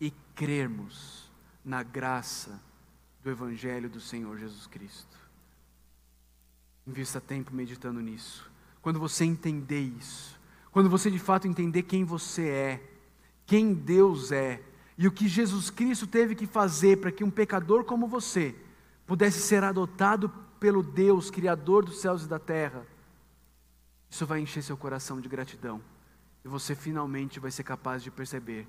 e 0.02 0.10
crermos 0.34 1.32
na 1.64 1.84
graça 1.84 2.60
do 3.24 3.30
Evangelho 3.30 3.90
do 3.90 4.02
Senhor 4.02 4.40
Jesus 4.40 4.66
Cristo. 4.66 5.18
Invista 6.88 7.22
tempo 7.22 7.54
meditando 7.54 8.02
nisso 8.02 8.52
quando 8.84 9.00
você 9.00 9.24
entender 9.24 9.80
isso, 9.80 10.38
quando 10.70 10.90
você 10.90 11.10
de 11.10 11.18
fato 11.18 11.48
entender 11.48 11.84
quem 11.84 12.04
você 12.04 12.48
é, 12.50 12.92
quem 13.46 13.74
Deus 13.74 14.32
é, 14.32 14.62
e 14.98 15.08
o 15.08 15.12
que 15.12 15.28
Jesus 15.28 15.70
Cristo 15.70 16.06
teve 16.06 16.36
que 16.36 16.46
fazer 16.46 16.98
para 16.98 17.12
que 17.12 17.24
um 17.24 17.32
pecador 17.32 17.86
como 17.86 18.08
você 18.08 18.54
pudesse 19.08 19.40
ser 19.40 19.64
adotado 19.64 20.30
pelo 20.60 20.84
Deus, 20.84 21.32
Criador 21.32 21.86
dos 21.86 22.02
céus 22.02 22.26
e 22.26 22.28
da 22.28 22.38
terra, 22.38 22.86
isso 24.10 24.26
vai 24.26 24.42
encher 24.42 24.62
seu 24.62 24.76
coração 24.76 25.22
de 25.22 25.30
gratidão, 25.30 25.82
e 26.44 26.48
você 26.50 26.76
finalmente 26.76 27.40
vai 27.40 27.52
ser 27.52 27.64
capaz 27.64 28.04
de 28.04 28.12
perceber 28.12 28.68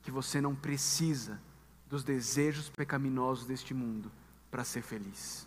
que 0.00 0.12
você 0.12 0.40
não 0.40 0.54
precisa 0.54 1.40
dos 1.88 2.04
desejos 2.04 2.68
pecaminosos 2.68 3.46
deste 3.46 3.74
mundo 3.74 4.12
para 4.48 4.62
ser 4.62 4.82
feliz, 4.82 5.46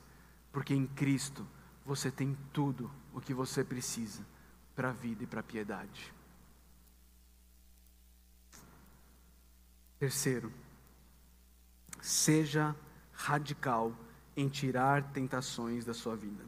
porque 0.52 0.74
em 0.74 0.86
Cristo 0.86 1.48
você 1.86 2.12
tem 2.12 2.38
tudo 2.52 2.92
o 3.20 3.22
que 3.22 3.34
você 3.34 3.64
precisa 3.64 4.22
para 4.76 4.90
a 4.90 4.94
vida 4.94 5.24
e 5.24 5.28
para 5.28 5.42
a 5.42 5.44
piedade. 5.44 6.14
Terceiro, 10.00 10.52
seja 12.02 12.76
radical 13.14 13.94
em 14.36 14.48
tirar 14.48 15.04
tentações 15.12 15.84
da 15.84 15.94
sua 15.94 16.16
vida. 16.16 16.44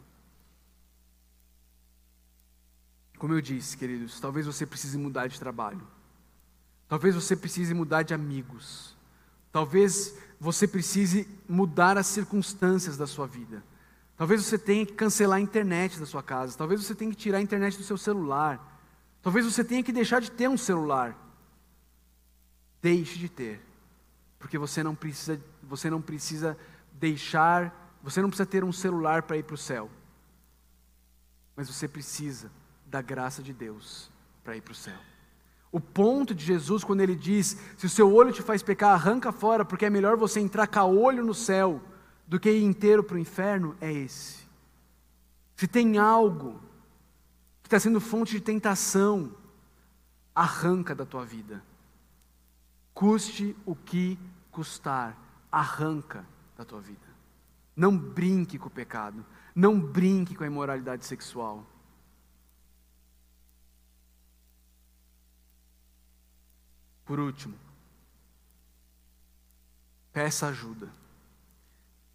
Como 3.17 3.33
eu 3.33 3.41
disse, 3.41 3.77
queridos, 3.77 4.19
talvez 4.19 4.45
você 4.45 4.65
precise 4.65 4.97
mudar 4.97 5.27
de 5.27 5.37
trabalho. 5.37 5.85
Talvez 6.87 7.13
você 7.13 7.35
precise 7.35 7.73
mudar 7.73 8.03
de 8.03 8.13
amigos. 8.13 8.95
Talvez 9.51 10.17
você 10.39 10.67
precise 10.67 11.27
mudar 11.47 11.97
as 11.97 12.07
circunstâncias 12.07 12.97
da 12.97 13.05
sua 13.05 13.27
vida. 13.27 13.61
Talvez 14.21 14.45
você 14.45 14.55
tenha 14.55 14.85
que 14.85 14.93
cancelar 14.93 15.39
a 15.39 15.41
internet 15.41 15.99
da 15.99 16.05
sua 16.05 16.21
casa. 16.21 16.55
Talvez 16.55 16.85
você 16.85 16.93
tenha 16.93 17.09
que 17.09 17.17
tirar 17.17 17.39
a 17.39 17.41
internet 17.41 17.75
do 17.75 17.83
seu 17.83 17.97
celular. 17.97 18.79
Talvez 19.19 19.43
você 19.43 19.63
tenha 19.63 19.81
que 19.81 19.91
deixar 19.91 20.21
de 20.21 20.29
ter 20.29 20.47
um 20.47 20.59
celular. 20.59 21.17
Deixe 22.83 23.17
de 23.17 23.27
ter. 23.27 23.59
Porque 24.37 24.59
você 24.59 24.83
não 24.83 24.93
precisa, 24.93 25.41
você 25.63 25.89
não 25.89 25.99
precisa 25.99 26.55
deixar, 26.91 27.97
você 28.03 28.21
não 28.21 28.29
precisa 28.29 28.45
ter 28.45 28.63
um 28.63 28.71
celular 28.71 29.23
para 29.23 29.37
ir 29.37 29.43
para 29.43 29.55
o 29.55 29.57
céu. 29.57 29.89
Mas 31.55 31.67
você 31.67 31.87
precisa 31.87 32.51
da 32.85 33.01
graça 33.01 33.41
de 33.41 33.53
Deus 33.53 34.11
para 34.43 34.55
ir 34.55 34.61
para 34.61 34.73
o 34.73 34.75
céu. 34.75 34.99
O 35.71 35.79
ponto 35.79 36.35
de 36.35 36.45
Jesus, 36.45 36.83
quando 36.83 37.01
ele 37.01 37.15
diz: 37.15 37.57
se 37.75 37.87
o 37.87 37.89
seu 37.89 38.13
olho 38.13 38.31
te 38.31 38.43
faz 38.43 38.61
pecar, 38.61 38.91
arranca 38.91 39.31
fora, 39.31 39.65
porque 39.65 39.87
é 39.87 39.89
melhor 39.89 40.15
você 40.15 40.39
entrar 40.39 40.67
olho 40.85 41.25
no 41.25 41.33
céu 41.33 41.81
do 42.31 42.39
que 42.39 42.49
ir 42.49 42.63
inteiro 42.63 43.03
para 43.03 43.17
o 43.17 43.19
inferno 43.19 43.75
é 43.81 43.91
esse. 43.91 44.47
Se 45.53 45.67
tem 45.67 45.97
algo 45.97 46.61
que 47.61 47.67
está 47.67 47.77
sendo 47.77 47.99
fonte 47.99 48.31
de 48.31 48.39
tentação, 48.39 49.35
arranca 50.33 50.95
da 50.95 51.05
tua 51.05 51.25
vida. 51.25 51.61
Custe 52.93 53.53
o 53.65 53.75
que 53.75 54.17
custar, 54.49 55.17
arranca 55.51 56.25
da 56.55 56.63
tua 56.63 56.79
vida. 56.79 57.05
Não 57.75 57.97
brinque 57.97 58.57
com 58.57 58.67
o 58.67 58.71
pecado, 58.71 59.25
não 59.53 59.77
brinque 59.77 60.33
com 60.33 60.45
a 60.45 60.47
imoralidade 60.47 61.05
sexual. 61.05 61.67
Por 67.03 67.19
último, 67.19 67.57
peça 70.13 70.47
ajuda. 70.47 71.00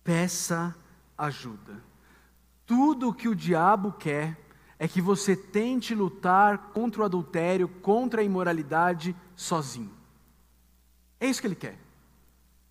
Peça 0.07 0.73
ajuda. 1.19 1.83
Tudo 2.65 3.09
o 3.09 3.13
que 3.13 3.29
o 3.29 3.35
diabo 3.35 3.91
quer 3.91 4.39
é 4.79 4.87
que 4.87 5.01
você 5.01 5.35
tente 5.35 5.97
lutar 5.97 6.71
contra 6.73 7.03
o 7.03 7.05
adultério, 7.05 7.69
contra 7.69 8.21
a 8.21 8.25
imoralidade 8.25 9.17
sozinho. 9.35 9.91
É 11.19 11.27
isso 11.27 11.41
que 11.41 11.49
ele 11.49 11.57
quer. 11.57 11.77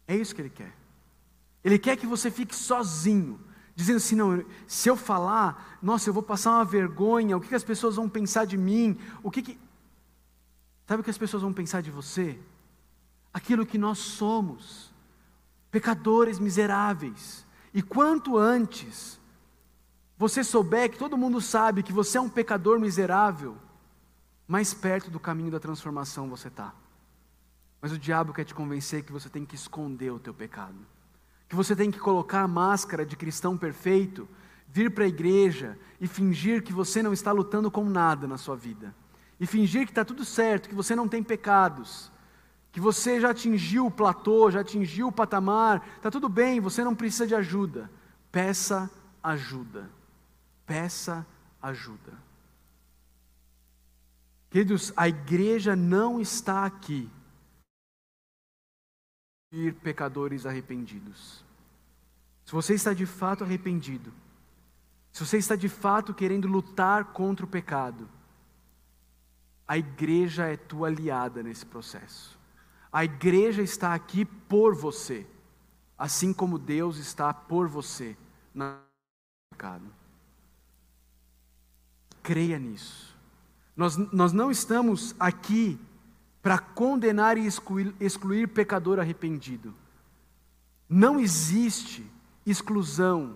É 0.07 0.15
isso 0.15 0.33
que 0.33 0.41
ele 0.41 0.49
quer. 0.49 0.73
Ele 1.61 1.77
quer 1.77 1.97
que 1.97 2.07
você 2.07 2.31
fique 2.31 2.55
sozinho, 2.55 3.37
dizendo 3.75 3.97
assim: 3.97 4.15
não, 4.15 4.45
se 4.65 4.87
eu 4.87 4.95
falar, 4.95 5.77
nossa, 5.81 6.07
eu 6.07 6.13
vou 6.13 6.23
passar 6.23 6.51
uma 6.51 6.63
vergonha, 6.63 7.35
o 7.35 7.41
que, 7.41 7.53
as 7.53 7.63
pessoas 7.65 7.97
vão 7.97 8.07
pensar 8.07 8.45
de 8.45 8.57
mim? 8.57 8.97
O 9.21 9.29
que, 9.29 9.41
que. 9.41 9.59
Sabe 10.87 11.01
o 11.01 11.03
que 11.03 11.09
as 11.09 11.17
pessoas 11.17 11.43
vão 11.43 11.51
pensar 11.51 11.81
de 11.81 11.91
você? 11.91 12.39
Aquilo 13.33 13.65
que 13.65 13.77
nós 13.77 13.97
somos, 13.97 14.84
pecadores 15.75 16.39
miseráveis. 16.39 17.45
E 17.73 17.81
quanto 17.81 18.37
antes 18.37 19.19
você 20.17 20.41
souber 20.41 20.89
que 20.89 20.97
todo 20.97 21.17
mundo 21.17 21.41
sabe 21.41 21.83
que 21.83 21.91
você 21.91 22.17
é 22.17 22.21
um 22.21 22.29
pecador 22.29 22.79
miserável, 22.79 23.57
mais 24.47 24.73
perto 24.73 25.11
do 25.11 25.19
caminho 25.19 25.51
da 25.51 25.59
transformação 25.59 26.29
você 26.29 26.47
está. 26.47 26.73
Mas 27.81 27.91
o 27.91 27.97
diabo 27.97 28.31
quer 28.31 28.45
te 28.45 28.55
convencer 28.55 29.03
que 29.03 29.11
você 29.11 29.27
tem 29.27 29.43
que 29.43 29.53
esconder 29.53 30.11
o 30.13 30.19
teu 30.19 30.33
pecado, 30.33 30.77
que 31.49 31.57
você 31.57 31.75
tem 31.75 31.91
que 31.91 31.99
colocar 31.99 32.43
a 32.43 32.47
máscara 32.47 33.05
de 33.05 33.17
cristão 33.17 33.57
perfeito, 33.57 34.29
vir 34.69 34.89
para 34.91 35.03
a 35.03 35.09
igreja 35.09 35.77
e 35.99 36.07
fingir 36.07 36.63
que 36.63 36.71
você 36.71 37.03
não 37.03 37.11
está 37.11 37.33
lutando 37.33 37.69
com 37.69 37.83
nada 37.83 38.25
na 38.25 38.37
sua 38.37 38.55
vida, 38.55 38.95
e 39.41 39.45
fingir 39.45 39.83
que 39.83 39.91
está 39.91 40.05
tudo 40.05 40.23
certo, 40.23 40.69
que 40.69 40.75
você 40.75 40.95
não 40.95 41.09
tem 41.09 41.21
pecados, 41.21 42.09
que 42.75 42.81
você 42.81 43.21
já 43.21 43.29
atingiu 43.29 43.85
o 43.85 43.91
platô, 43.91 44.51
já 44.51 44.59
atingiu 44.59 45.07
o 45.07 45.11
patamar, 45.11 45.81
está 45.95 46.11
tudo 46.11 46.27
bem, 46.27 46.59
você 46.59 46.83
não 46.83 46.93
precisa 46.93 47.25
de 47.25 47.33
ajuda. 47.33 47.89
Peça 48.29 48.91
ajuda. 49.23 49.89
Peça 50.65 51.25
ajuda. 51.61 52.11
Queridos, 54.49 54.91
a 54.97 55.07
igreja 55.07 55.73
não 55.73 56.19
está 56.19 56.65
aqui 56.65 57.09
ir 59.53 59.75
pecadores 59.75 60.45
arrependidos. 60.45 61.45
Se 62.43 62.51
você 62.51 62.73
está 62.73 62.91
de 62.91 63.05
fato 63.05 63.45
arrependido, 63.45 64.11
se 65.13 65.25
você 65.25 65.37
está 65.37 65.55
de 65.55 65.69
fato 65.69 66.13
querendo 66.13 66.45
lutar 66.45 67.05
contra 67.13 67.45
o 67.45 67.49
pecado, 67.49 68.09
a 69.65 69.77
igreja 69.77 70.47
é 70.47 70.57
tua 70.57 70.89
aliada 70.89 71.41
nesse 71.41 71.65
processo. 71.65 72.34
A 72.95 73.03
igreja 73.03 73.61
está 73.61 73.93
aqui 73.93 74.23
por 74.23 74.73
você, 74.73 75.27
assim 75.97 76.31
como 76.31 76.57
Deus 76.57 76.95
está 76.95 77.33
por 77.33 77.67
você 77.67 78.15
no 78.53 78.77
pecado. 79.49 79.83
Creia 82.23 82.57
nisso. 82.57 83.13
Nós, 83.75 83.97
nós 83.97 84.31
não 84.31 84.49
estamos 84.49 85.13
aqui 85.19 85.77
para 86.41 86.57
condenar 86.57 87.37
e 87.37 87.45
excluir, 87.45 87.93
excluir 87.99 88.47
pecador 88.47 88.97
arrependido. 88.97 89.75
Não 90.87 91.19
existe 91.19 92.09
exclusão 92.45 93.35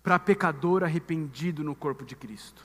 para 0.00 0.16
pecador 0.16 0.84
arrependido 0.84 1.64
no 1.64 1.74
corpo 1.74 2.04
de 2.04 2.14
Cristo. 2.14 2.64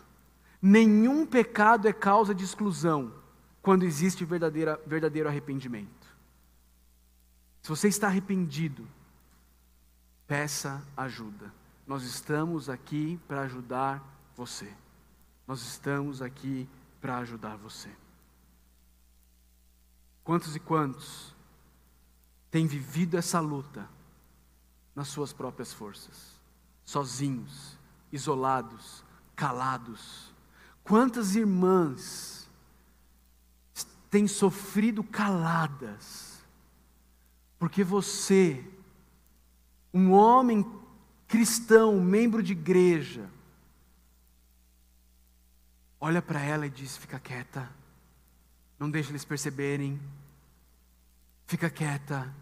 Nenhum 0.61 1.25
pecado 1.25 1.88
é 1.88 1.93
causa 1.93 2.35
de 2.35 2.43
exclusão 2.43 3.11
quando 3.59 3.81
existe 3.81 4.23
verdadeiro 4.23 5.27
arrependimento. 5.27 6.07
Se 7.68 7.70
você 7.70 7.89
está 7.89 8.07
arrependido, 8.07 8.88
peça 10.26 10.82
ajuda. 10.95 11.53
Nós 11.86 12.03
estamos 12.03 12.70
aqui 12.70 13.20
para 13.28 13.41
ajudar 13.41 14.01
você. 14.38 14.74
Nós 15.45 15.61
estamos 15.61 16.22
aqui 16.22 16.65
para 17.01 17.18
ajudar 17.18 17.57
você. 17.57 17.93
Quantos 20.24 20.55
e 20.55 20.61
quantos 20.61 21.36
têm 22.49 22.65
vivido 22.65 23.18
essa 23.18 23.41
luta 23.41 23.86
nas 24.95 25.09
suas 25.09 25.34
próprias 25.34 25.74
forças, 25.74 26.39
sozinhos, 26.86 27.78
isolados, 28.13 29.03
calados? 29.36 30.34
Quantas 30.86 31.36
irmãs 31.36 32.49
têm 34.09 34.26
sofrido 34.26 35.03
caladas, 35.03 36.36
porque 37.60 37.84
você, 37.84 38.64
um 39.93 40.12
homem 40.12 40.66
cristão, 41.28 41.99
membro 41.99 42.41
de 42.41 42.53
igreja, 42.53 43.30
olha 45.99 46.22
para 46.22 46.41
ela 46.41 46.66
e 46.66 46.70
diz: 46.70 46.97
fica 46.97 47.20
quieta, 47.20 47.70
não 48.80 48.89
deixe 48.89 49.12
eles 49.12 49.26
perceberem, 49.26 49.99
fica 51.45 51.70
quieta, 51.70 52.34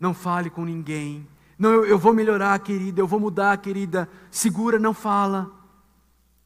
não 0.00 0.14
fale 0.14 0.50
com 0.50 0.64
ninguém. 0.64 1.26
Não, 1.58 1.70
eu, 1.70 1.86
eu, 1.86 1.98
vou 1.98 2.12
melhorar, 2.12 2.58
querida, 2.58 3.00
eu 3.00 3.06
vou 3.06 3.20
mudar, 3.20 3.56
querida. 3.58 4.08
Segura, 4.30 4.78
não 4.78 4.92
fala. 4.92 5.52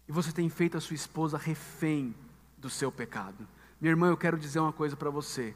E 0.07 0.12
você 0.12 0.33
tem 0.33 0.49
feito 0.51 0.77
a 0.77 0.81
sua 0.81 0.95
esposa 0.95 1.39
refém 1.39 2.14
do 2.59 2.69
seu 2.69 2.93
pecado. 2.93 3.47
Minha 3.81 3.93
irmã, 3.93 4.09
eu 4.09 4.16
quero 4.16 4.39
dizer 4.39 4.59
uma 4.59 4.73
coisa 4.73 4.97
para 4.97 5.09
você. 5.09 5.55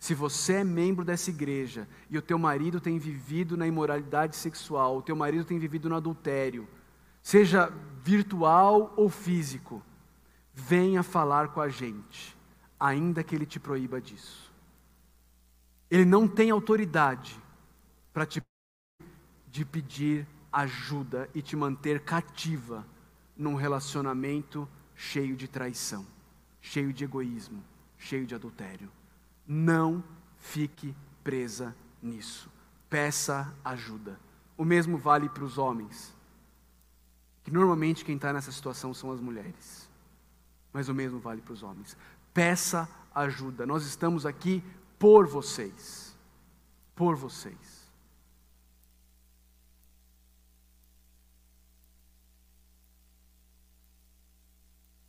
Se 0.00 0.14
você 0.14 0.54
é 0.54 0.64
membro 0.64 1.04
dessa 1.04 1.28
igreja 1.28 1.86
e 2.08 2.16
o 2.16 2.22
teu 2.22 2.38
marido 2.38 2.80
tem 2.80 2.98
vivido 2.98 3.54
na 3.54 3.66
imoralidade 3.66 4.34
sexual, 4.34 4.96
o 4.96 5.02
teu 5.02 5.14
marido 5.14 5.44
tem 5.44 5.58
vivido 5.58 5.90
no 5.90 5.94
adultério, 5.94 6.66
seja 7.22 7.70
virtual 8.02 8.94
ou 8.96 9.10
físico, 9.10 9.82
venha 10.54 11.02
falar 11.02 11.48
com 11.48 11.60
a 11.60 11.68
gente, 11.68 12.34
ainda 12.78 13.22
que 13.22 13.34
ele 13.34 13.44
te 13.44 13.60
proíba 13.60 14.00
disso. 14.00 14.50
Ele 15.90 16.06
não 16.06 16.26
tem 16.26 16.50
autoridade 16.50 17.38
para 18.10 18.24
te 18.24 18.40
de 19.48 19.64
pedir 19.66 20.26
ajuda 20.50 21.28
e 21.34 21.42
te 21.42 21.56
manter 21.56 22.00
cativa 22.00 22.86
num 23.36 23.54
relacionamento 23.54 24.66
cheio 24.94 25.36
de 25.36 25.46
traição, 25.46 26.06
cheio 26.62 26.90
de 26.90 27.04
egoísmo, 27.04 27.62
cheio 27.98 28.24
de 28.24 28.34
adultério. 28.34 28.90
Não 29.52 30.04
fique 30.38 30.94
presa 31.24 31.74
nisso. 32.00 32.48
Peça 32.88 33.52
ajuda. 33.64 34.18
O 34.56 34.64
mesmo 34.64 34.96
vale 34.96 35.28
para 35.28 35.44
os 35.44 35.58
homens, 35.58 36.14
que 37.42 37.50
normalmente 37.50 38.04
quem 38.04 38.16
está 38.16 38.32
nessa 38.32 38.52
situação 38.52 38.94
são 38.94 39.10
as 39.10 39.20
mulheres 39.20 39.90
mas 40.72 40.88
o 40.88 40.94
mesmo 40.94 41.18
vale 41.18 41.40
para 41.40 41.52
os 41.52 41.62
homens. 41.62 41.96
Peça 42.32 42.88
ajuda. 43.14 43.66
Nós 43.66 43.84
estamos 43.84 44.24
aqui 44.24 44.62
por 44.98 45.26
vocês. 45.26 46.16
Por 46.94 47.16
vocês. 47.16 47.80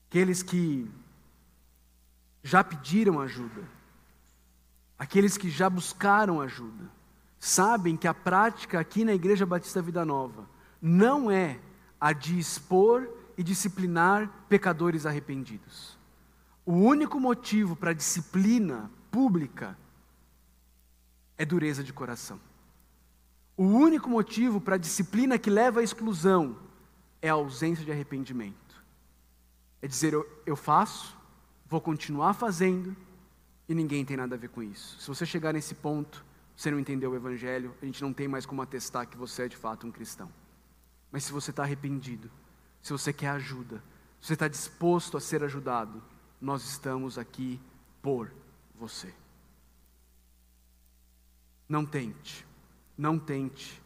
Aqueles 0.10 0.44
que 0.44 0.92
já 2.44 2.64
pediram 2.64 3.22
ajuda, 3.22 3.64
aqueles 5.02 5.36
que 5.36 5.50
já 5.50 5.68
buscaram 5.68 6.40
ajuda, 6.40 6.88
sabem 7.40 7.98
que 7.98 8.08
a 8.08 8.14
prática 8.14 8.80
aqui 8.80 9.04
na 9.04 9.16
Igreja 9.16 9.48
Batista 9.48 9.82
Vida 9.82 10.06
Nova 10.06 10.48
não 10.80 11.32
é 11.32 11.60
a 12.00 12.14
de 12.14 12.38
expor 12.38 13.10
e 13.36 13.42
disciplinar 13.42 14.30
pecadores 14.48 15.08
arrependidos. 15.08 15.98
O 16.64 16.74
único 16.74 17.20
motivo 17.20 17.76
para 17.76 17.90
a 17.90 17.96
disciplina 17.96 18.92
pública 19.10 19.76
é 21.36 21.46
dureza 21.46 21.84
de 21.84 21.92
coração. 21.92 22.40
O 23.58 23.64
único 23.64 24.08
motivo 24.08 24.62
para 24.62 24.76
a 24.76 24.78
disciplina 24.78 25.40
que 25.40 25.50
leva 25.50 25.80
à 25.80 25.84
exclusão 25.84 26.56
é 27.24 27.30
a 27.30 27.34
ausência 27.34 27.84
de 27.84 27.92
arrependimento. 27.92 28.86
É 29.82 29.88
dizer, 29.88 30.14
eu, 30.14 30.30
eu 30.46 30.56
faço, 30.56 31.18
vou 31.66 31.82
continuar 31.82 32.36
fazendo 32.36 32.96
e 33.72 33.74
ninguém 33.74 34.04
tem 34.04 34.18
nada 34.18 34.36
a 34.36 34.38
ver 34.38 34.50
com 34.50 34.62
isso. 34.62 35.00
Se 35.00 35.08
você 35.08 35.26
chegar 35.26 35.54
nesse 35.54 35.74
ponto, 35.74 36.26
você 36.54 36.70
não 36.70 36.78
entendeu 36.78 37.12
o 37.12 37.16
Evangelho, 37.16 37.74
a 37.82 37.86
gente 37.86 38.02
não 38.02 38.12
tem 38.12 38.28
mais 38.28 38.46
como 38.46 38.62
atestar 38.62 39.08
que 39.08 39.16
você 39.16 39.44
é 39.44 39.48
de 39.48 39.56
fato 39.56 39.88
um 39.88 39.92
cristão. 39.92 40.30
Mas 41.10 41.24
se 41.24 41.32
você 41.32 41.52
está 41.52 41.64
arrependido, 41.64 42.30
se 42.82 42.92
você 42.92 43.14
quer 43.14 43.30
ajuda, 43.30 43.82
se 44.20 44.28
você 44.28 44.34
está 44.34 44.50
disposto 44.50 45.16
a 45.16 45.22
ser 45.22 45.42
ajudado, 45.42 46.04
nós 46.42 46.66
estamos 46.66 47.18
aqui 47.18 47.62
por 48.02 48.30
você. 48.76 49.14
Não 51.70 51.86
tente, 51.86 52.46
não 52.98 53.18
tente 53.18 53.82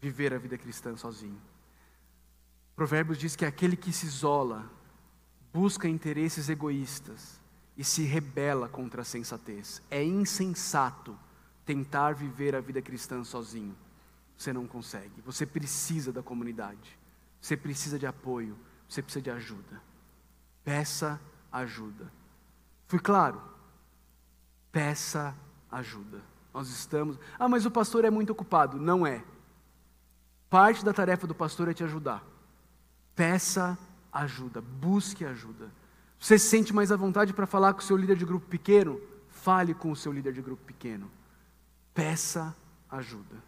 viver 0.00 0.34
a 0.34 0.38
vida 0.38 0.58
cristã 0.58 0.96
sozinho. 0.96 1.40
Provérbios 2.74 3.18
diz 3.18 3.36
que 3.36 3.44
aquele 3.44 3.76
que 3.76 3.92
se 3.92 4.06
isola, 4.06 4.68
busca 5.52 5.86
interesses 5.86 6.48
egoístas 6.48 7.39
e 7.80 7.84
se 7.84 8.02
rebela 8.02 8.68
contra 8.68 9.00
a 9.00 9.04
sensatez. 9.06 9.80
É 9.90 10.04
insensato 10.04 11.18
tentar 11.64 12.12
viver 12.12 12.54
a 12.54 12.60
vida 12.60 12.82
cristã 12.82 13.24
sozinho. 13.24 13.74
Você 14.36 14.52
não 14.52 14.66
consegue. 14.66 15.22
Você 15.22 15.46
precisa 15.46 16.12
da 16.12 16.22
comunidade. 16.22 16.98
Você 17.40 17.56
precisa 17.56 17.98
de 17.98 18.06
apoio. 18.06 18.54
Você 18.86 19.00
precisa 19.00 19.22
de 19.22 19.30
ajuda. 19.30 19.80
Peça 20.62 21.18
ajuda. 21.50 22.12
Fui 22.86 22.98
claro? 22.98 23.40
Peça 24.70 25.34
ajuda. 25.72 26.20
Nós 26.52 26.68
estamos. 26.68 27.18
Ah, 27.38 27.48
mas 27.48 27.64
o 27.64 27.70
pastor 27.70 28.04
é 28.04 28.10
muito 28.10 28.28
ocupado. 28.28 28.78
Não 28.78 29.06
é. 29.06 29.24
Parte 30.50 30.84
da 30.84 30.92
tarefa 30.92 31.26
do 31.26 31.34
pastor 31.34 31.66
é 31.66 31.72
te 31.72 31.82
ajudar. 31.82 32.22
Peça 33.16 33.78
ajuda, 34.12 34.60
busque 34.60 35.24
ajuda. 35.24 35.79
Você 36.20 36.38
se 36.38 36.50
sente 36.50 36.74
mais 36.74 36.92
à 36.92 36.96
vontade 36.96 37.32
para 37.32 37.46
falar 37.46 37.72
com 37.72 37.80
o 37.80 37.82
seu 37.82 37.96
líder 37.96 38.14
de 38.14 38.26
grupo 38.26 38.46
pequeno? 38.46 39.00
Fale 39.30 39.72
com 39.72 39.90
o 39.90 39.96
seu 39.96 40.12
líder 40.12 40.34
de 40.34 40.42
grupo 40.42 40.62
pequeno. 40.62 41.10
Peça 41.94 42.54
ajuda. 42.90 43.42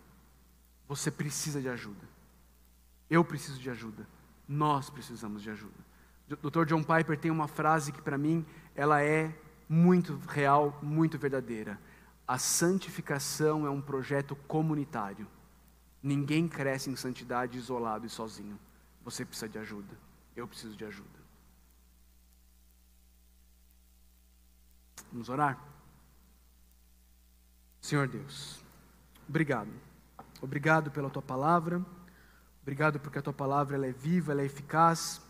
Você 0.89 1.11
precisa 1.11 1.61
de 1.61 1.68
ajuda. 1.68 2.09
Eu 3.11 3.23
preciso 3.23 3.61
de 3.61 3.68
ajuda. 3.68 4.09
Nós 4.49 4.89
precisamos 4.89 5.43
de 5.43 5.51
ajuda. 5.51 5.93
Dr. 6.27 6.64
John 6.64 6.83
Piper 6.83 7.18
tem 7.18 7.31
uma 7.31 7.47
frase 7.47 7.93
que 7.93 8.01
para 8.01 8.16
mim 8.16 8.45
ela 8.75 9.03
é 9.03 9.37
muito 9.68 10.18
real, 10.27 10.79
muito 10.83 11.18
verdadeira. 11.18 11.79
A 12.27 12.39
santificação 12.39 13.66
é 13.66 13.70
um 13.70 13.83
projeto 13.83 14.35
comunitário. 14.49 15.27
Ninguém 16.03 16.49
cresce 16.49 16.89
em 16.89 16.97
santidade 16.97 17.59
isolado 17.59 18.07
e 18.07 18.09
sozinho. 18.09 18.59
Você 19.05 19.27
precisa 19.27 19.49
de 19.49 19.59
ajuda. 19.59 19.95
Eu 20.35 20.49
preciso 20.49 20.75
de 20.75 20.87
ajuda. 20.87 21.22
Vamos 25.13 25.29
orar? 25.29 25.59
Senhor 27.83 28.09
Deus, 28.09 28.65
obrigado. 29.29 29.71
Obrigado 30.41 30.91
pela 30.91 31.11
tua 31.11 31.21
palavra. 31.21 31.85
Obrigado 32.63 32.99
porque 32.99 33.19
a 33.19 33.23
tua 33.23 33.33
palavra 33.33 33.77
ela 33.77 33.87
é 33.87 33.93
viva, 33.93 34.33
ela 34.33 34.41
é 34.41 34.47
eficaz. 34.47 35.21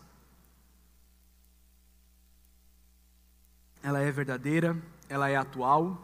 Ela 3.81 3.99
é 3.99 4.09
verdadeira, 4.09 4.81
ela 5.09 5.29
é 5.29 5.35
atual. 5.35 6.01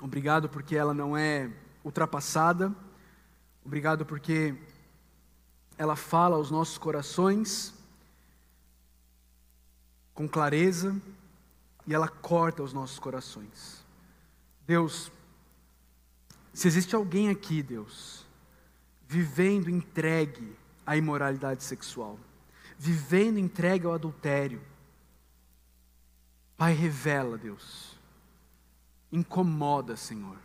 Obrigado 0.00 0.48
porque 0.48 0.76
ela 0.76 0.94
não 0.94 1.16
é 1.16 1.50
ultrapassada. 1.82 2.72
Obrigado 3.64 4.06
porque 4.06 4.54
ela 5.76 5.96
fala 5.96 6.36
aos 6.36 6.52
nossos 6.52 6.78
corações 6.78 7.74
com 10.14 10.28
clareza 10.28 10.94
e 11.86 11.94
ela 11.94 12.08
corta 12.08 12.62
os 12.62 12.72
nossos 12.72 12.98
corações. 12.98 13.84
Deus, 14.66 15.10
se 16.52 16.66
existe 16.66 16.94
alguém 16.96 17.30
aqui, 17.30 17.62
Deus, 17.62 18.26
vivendo 19.06 19.70
entregue 19.70 20.56
à 20.84 20.96
imoralidade 20.96 21.62
sexual, 21.62 22.18
vivendo 22.78 23.38
entregue 23.38 23.86
ao 23.86 23.92
adultério, 23.92 24.60
Pai, 26.56 26.72
revela, 26.72 27.36
Deus, 27.36 27.98
incomoda, 29.12 29.94
Senhor. 29.94 30.38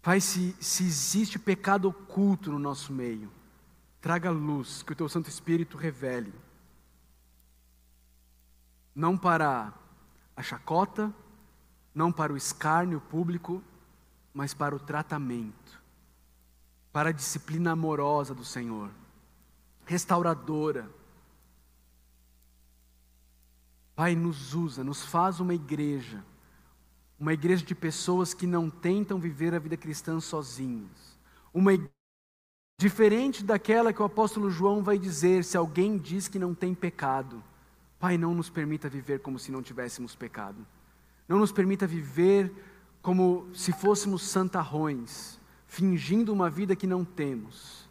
Pai, 0.00 0.18
se, 0.18 0.56
se 0.58 0.82
existe 0.82 1.38
pecado 1.38 1.88
oculto 1.88 2.50
no 2.50 2.58
nosso 2.58 2.90
meio, 2.90 3.30
traga 4.00 4.30
luz, 4.30 4.82
que 4.82 4.92
o 4.92 4.96
Teu 4.96 5.10
Santo 5.10 5.28
Espírito 5.28 5.76
revele. 5.76 6.32
Não 8.94 9.16
para 9.16 9.72
a 10.36 10.42
chacota, 10.42 11.12
não 11.94 12.10
para 12.10 12.32
o 12.32 12.36
escárnio 12.36 13.00
público, 13.00 13.62
mas 14.32 14.54
para 14.54 14.74
o 14.74 14.78
tratamento, 14.78 15.80
para 16.92 17.10
a 17.10 17.12
disciplina 17.12 17.72
amorosa 17.72 18.34
do 18.34 18.44
Senhor, 18.44 18.90
restauradora. 19.84 20.90
Pai, 23.94 24.14
nos 24.14 24.54
usa, 24.54 24.82
nos 24.82 25.04
faz 25.04 25.40
uma 25.40 25.54
igreja 25.54 26.24
uma 27.20 27.34
igreja 27.34 27.62
de 27.62 27.74
pessoas 27.74 28.32
que 28.32 28.46
não 28.46 28.70
tentam 28.70 29.20
viver 29.20 29.54
a 29.54 29.58
vida 29.58 29.76
cristã 29.76 30.18
sozinhas. 30.18 31.18
Uma 31.52 31.74
igreja 31.74 31.92
diferente 32.80 33.44
daquela 33.44 33.92
que 33.92 34.00
o 34.00 34.06
apóstolo 34.06 34.50
João 34.50 34.82
vai 34.82 34.98
dizer: 34.98 35.44
se 35.44 35.54
alguém 35.54 35.98
diz 35.98 36.26
que 36.26 36.38
não 36.38 36.54
tem 36.54 36.74
pecado, 36.74 37.44
Pai, 38.00 38.16
não 38.16 38.34
nos 38.34 38.48
permita 38.48 38.88
viver 38.88 39.20
como 39.20 39.38
se 39.38 39.52
não 39.52 39.62
tivéssemos 39.62 40.16
pecado. 40.16 40.66
Não 41.28 41.38
nos 41.38 41.52
permita 41.52 41.86
viver 41.86 42.50
como 43.02 43.54
se 43.54 43.72
fôssemos 43.72 44.22
santarrões, 44.22 45.38
fingindo 45.66 46.32
uma 46.32 46.48
vida 46.48 46.74
que 46.74 46.86
não 46.86 47.04
temos. 47.04 47.86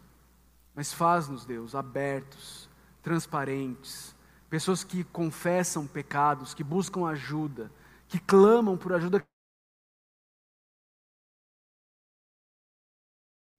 Mas 0.76 0.92
faz-nos, 0.92 1.46
Deus, 1.46 1.76
abertos, 1.76 2.68
transparentes, 3.04 4.16
pessoas 4.50 4.84
que 4.84 5.04
confessam 5.04 5.86
pecados, 5.86 6.56
que 6.56 6.64
buscam 6.64 7.06
ajuda, 7.06 7.72
que 8.08 8.20
clamam 8.20 8.76
por 8.76 8.94
ajuda 8.94 9.24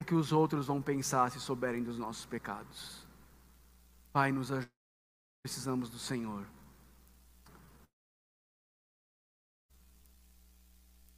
que 0.05 0.15
os 0.15 0.33
outros 0.33 0.67
vão 0.67 0.81
pensar 0.81 1.31
se 1.31 1.39
souberem 1.39 1.81
dos 1.81 1.97
nossos 1.97 2.25
pecados. 2.25 3.07
Pai, 4.11 4.33
nos 4.33 4.51
ajude, 4.51 4.80
precisamos 5.41 5.89
do 5.89 5.97
Senhor. 5.97 6.45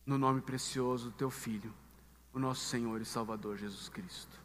No 0.05 0.17
nome 0.17 0.41
precioso 0.41 1.09
do 1.09 1.15
teu 1.15 1.29
Filho, 1.29 1.73
o 2.33 2.39
nosso 2.39 2.61
Senhor 2.61 2.99
e 3.01 3.05
Salvador 3.05 3.57
Jesus 3.57 3.87
Cristo. 3.89 4.39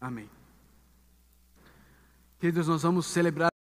Amém. 0.00 0.28
Queridos, 2.38 2.68
nós 2.68 2.82
vamos 2.82 3.06
celebrar. 3.06 3.50